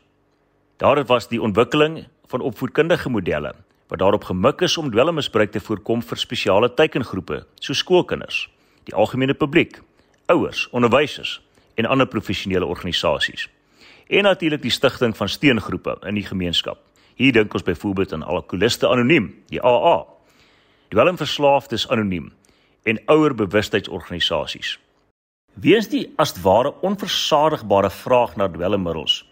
Daar 0.79 1.03
was 1.07 1.27
die 1.27 1.41
ontwikkeling 1.41 2.05
van 2.31 2.41
opvoedkundige 2.41 3.09
modelle 3.09 3.53
wat 3.87 3.99
daarop 3.99 4.23
gemik 4.23 4.63
is 4.65 4.77
om 4.77 4.89
dwelmmisbruik 4.91 5.51
te 5.51 5.59
voorkom 5.61 6.01
vir 6.01 6.17
spesiale 6.17 6.71
teikengroepe, 6.73 7.43
so 7.61 7.73
skoolkinders, 7.73 8.47
die 8.89 8.95
algemene 8.97 9.35
publiek, 9.37 9.77
ouers, 10.25 10.65
onderwysers 10.73 11.37
en 11.75 11.85
ander 11.85 12.07
professionele 12.07 12.65
organisasies. 12.65 13.49
En 14.07 14.23
natuurlik 14.23 14.61
die 14.61 14.71
stigting 14.71 15.17
van 15.17 15.29
steengroepe 15.29 15.97
in 16.07 16.15
die 16.15 16.25
gemeenskap. 16.25 16.79
Hier 17.15 17.31
dink 17.31 17.53
ons 17.53 17.63
byvoorbeeld 17.63 18.13
aan 18.13 18.23
Alkoholiste 18.23 18.87
Anoniem, 18.87 19.31
die 19.49 19.61
AA. 19.61 20.03
Dwelmverslaafdes 20.89 21.87
Anoniem 21.89 22.33
en 22.83 22.99
ouer 23.05 23.35
bewustheidsorganisasies. 23.35 24.79
Weens 25.53 25.87
die 25.89 26.09
as 26.19 26.35
ware 26.43 26.73
onversadigbare 26.83 27.89
vraag 27.89 28.35
na 28.35 28.47
dwelmmiddels, 28.51 29.23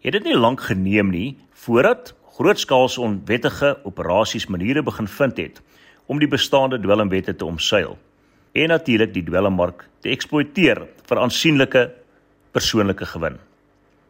het 0.00 0.14
dit 0.14 0.24
nie 0.24 0.38
lank 0.38 0.62
geneem 0.70 1.10
nie 1.10 1.36
voordat 1.66 2.14
grootskaalse 2.38 3.00
onwettige 3.00 3.78
operasies 3.84 4.46
maniere 4.46 4.82
begin 4.82 5.08
vind 5.08 5.36
het 5.36 5.62
om 6.06 6.18
die 6.22 6.30
bestaande 6.30 6.78
dwelmwette 6.80 7.34
te 7.36 7.44
omseil 7.44 7.98
en 8.52 8.68
natuurlik 8.68 9.12
die 9.14 9.24
dwelmmark 9.24 9.84
te 10.00 10.10
eksploiteer 10.10 10.84
vir 11.08 11.20
aansienlike 11.20 11.84
persoonlike 12.52 13.06
gewin. 13.12 13.38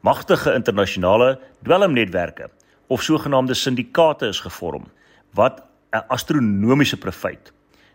Magtige 0.00 0.54
internasionale 0.54 1.38
dwelmnetwerke 1.66 2.50
of 2.88 3.02
sogenaamde 3.02 3.54
syndikaate 3.54 4.28
is 4.28 4.40
gevorm 4.40 4.86
wat 5.34 5.62
'n 5.92 6.04
astronomiese 6.08 6.96
profiet, 6.96 7.52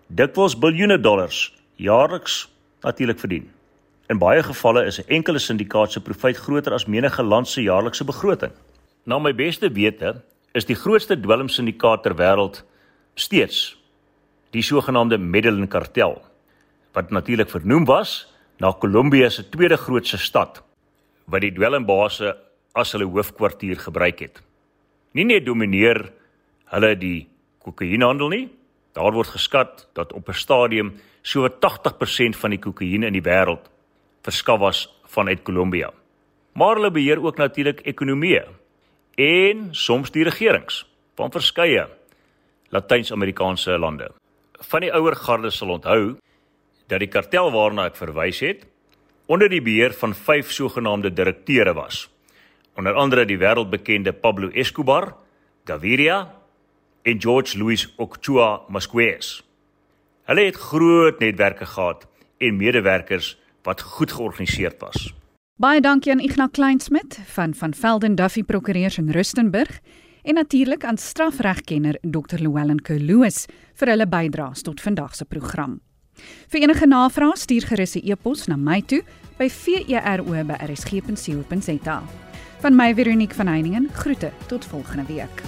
dikwels 0.08 0.56
biljoene 0.60 1.00
dollars 1.00 1.54
jaarliks 1.76 2.50
natuurlik 2.82 3.20
verdien. 3.20 3.52
In 4.10 4.18
baie 4.18 4.44
gevalle 4.44 4.86
is 4.86 5.00
'n 5.00 5.08
enkele 5.08 5.40
syndikaat 5.40 5.92
se 5.92 6.00
profiet 6.00 6.38
groter 6.38 6.74
as 6.74 6.86
menige 6.86 7.24
land 7.24 7.48
se 7.48 7.62
jaarlikse 7.62 8.04
begroting. 8.04 8.52
Na 9.06 9.20
my 9.20 9.34
beste 9.36 9.72
wete 9.72 10.22
is 10.52 10.66
die 10.66 10.76
grootste 10.76 11.20
dwelmsyndikaat 11.20 12.04
ter 12.04 12.16
wêreld 12.16 12.64
steeds 13.16 13.78
die 14.52 14.62
sogenaamde 14.62 15.18
Medellin 15.18 15.68
kartel 15.68 16.22
wat 16.94 17.10
natuurlik 17.10 17.50
vernoem 17.50 17.86
was 17.86 18.34
na 18.62 18.72
Kolumbia 18.72 19.30
se 19.30 19.50
tweede 19.50 19.78
grootste 19.78 20.18
stad 20.18 20.62
wat 21.26 21.42
die 21.42 21.54
dwelmbase 21.54 22.36
as 22.74 22.92
hulle 22.94 23.08
hoofkwartier 23.10 23.80
gebruik 23.80 24.20
het. 24.20 24.42
Nie 25.14 25.26
net 25.26 25.46
domineer 25.46 26.10
hulle 26.74 26.96
die 26.98 27.28
kokainhandel 27.64 28.30
nie, 28.30 28.46
daar 28.94 29.14
word 29.14 29.34
geskat 29.34 29.88
dat 29.94 30.14
op 30.14 30.30
'n 30.30 30.34
stadium 30.34 30.94
so 31.22 31.48
80% 31.48 32.36
van 32.36 32.50
die 32.50 32.60
kokain 32.60 33.04
in 33.04 33.14
die 33.14 33.22
wêreld 33.22 33.70
verskaf 34.24 34.60
was 34.60 34.88
vanuit 35.06 35.44
Kolumbia. 35.44 35.92
Maar 36.54 36.76
hulle 36.76 36.92
beheer 36.92 37.24
ook 37.24 37.38
natuurlik 37.38 37.82
ekonomie 37.86 38.42
en 39.16 39.68
soms 39.72 40.12
die 40.12 40.24
regerings 40.24 40.86
van 41.16 41.32
verskeie 41.32 41.88
Latyns-Amerikaanse 42.70 43.78
lande. 43.78 44.12
Van 44.52 44.82
die 44.82 44.94
ouer 44.94 45.16
garde 45.16 45.52
sal 45.52 45.70
onthou 45.70 46.18
dat 46.88 47.00
die 47.00 47.12
kartel 47.12 47.52
waarna 47.52 47.88
ek 47.90 48.00
verwys 48.00 48.40
het 48.44 48.68
onder 49.26 49.50
die 49.50 49.62
beheer 49.64 49.94
van 49.96 50.14
vyf 50.14 50.52
sogenaamde 50.52 51.14
direkteure 51.14 51.74
was. 51.74 52.10
Onder 52.76 52.94
andere 52.94 53.26
die 53.26 53.38
wêreldbekende 53.38 54.14
Pablo 54.14 54.50
Escobar, 54.50 55.14
Gaviria 55.66 56.34
en 57.04 57.22
George 57.22 57.58
Luis 57.58 57.94
Ochoa 57.98 58.62
Masquez. 58.68 59.42
Hulle 60.24 60.46
het 60.46 60.56
groot 60.56 61.20
netwerke 61.20 61.66
gehad 61.66 62.08
en 62.38 62.58
medewerkers 62.58 63.38
wat 63.64 63.82
goed 63.82 64.12
georganiseerd 64.12 64.80
was. 64.82 65.14
Baie 65.56 65.82
dankie 65.82 66.12
aan 66.12 66.20
Ignas 66.20 66.52
Kleinsmid 66.52 67.20
van 67.26 67.54
van 67.54 67.74
Velden 67.74 68.16
Duffy 68.16 68.44
Prokureurs 68.44 68.98
in 68.98 69.10
Rustenburg 69.10 69.80
en 70.24 70.34
natuurlik 70.34 70.84
aan 70.84 70.98
strafregkenner 70.98 71.98
Dr. 72.02 72.36
Llewellyn 72.36 72.82
Kerloos 72.82 73.46
vir 73.76 73.88
hulle 73.88 74.08
bydraes 74.08 74.62
tot 74.62 74.82
vandag 74.82 75.16
se 75.16 75.26
program. 75.26 75.80
Vir 76.50 76.62
enige 76.62 76.88
navrae 76.88 77.38
stuur 77.38 77.68
gerus 77.68 77.96
'n 77.96 78.12
e-pos 78.12 78.48
na 78.48 78.56
my 78.56 78.82
toe 78.82 79.04
by 79.38 79.50
vero@rsg.co.za. 79.50 82.04
Van 82.60 82.76
my 82.76 82.96
Veronique 82.96 83.36
van 83.36 83.48
Heiningen 83.48 83.90
groete 83.94 84.32
tot 84.48 84.66
volgende 84.66 85.06
week. 85.06 85.44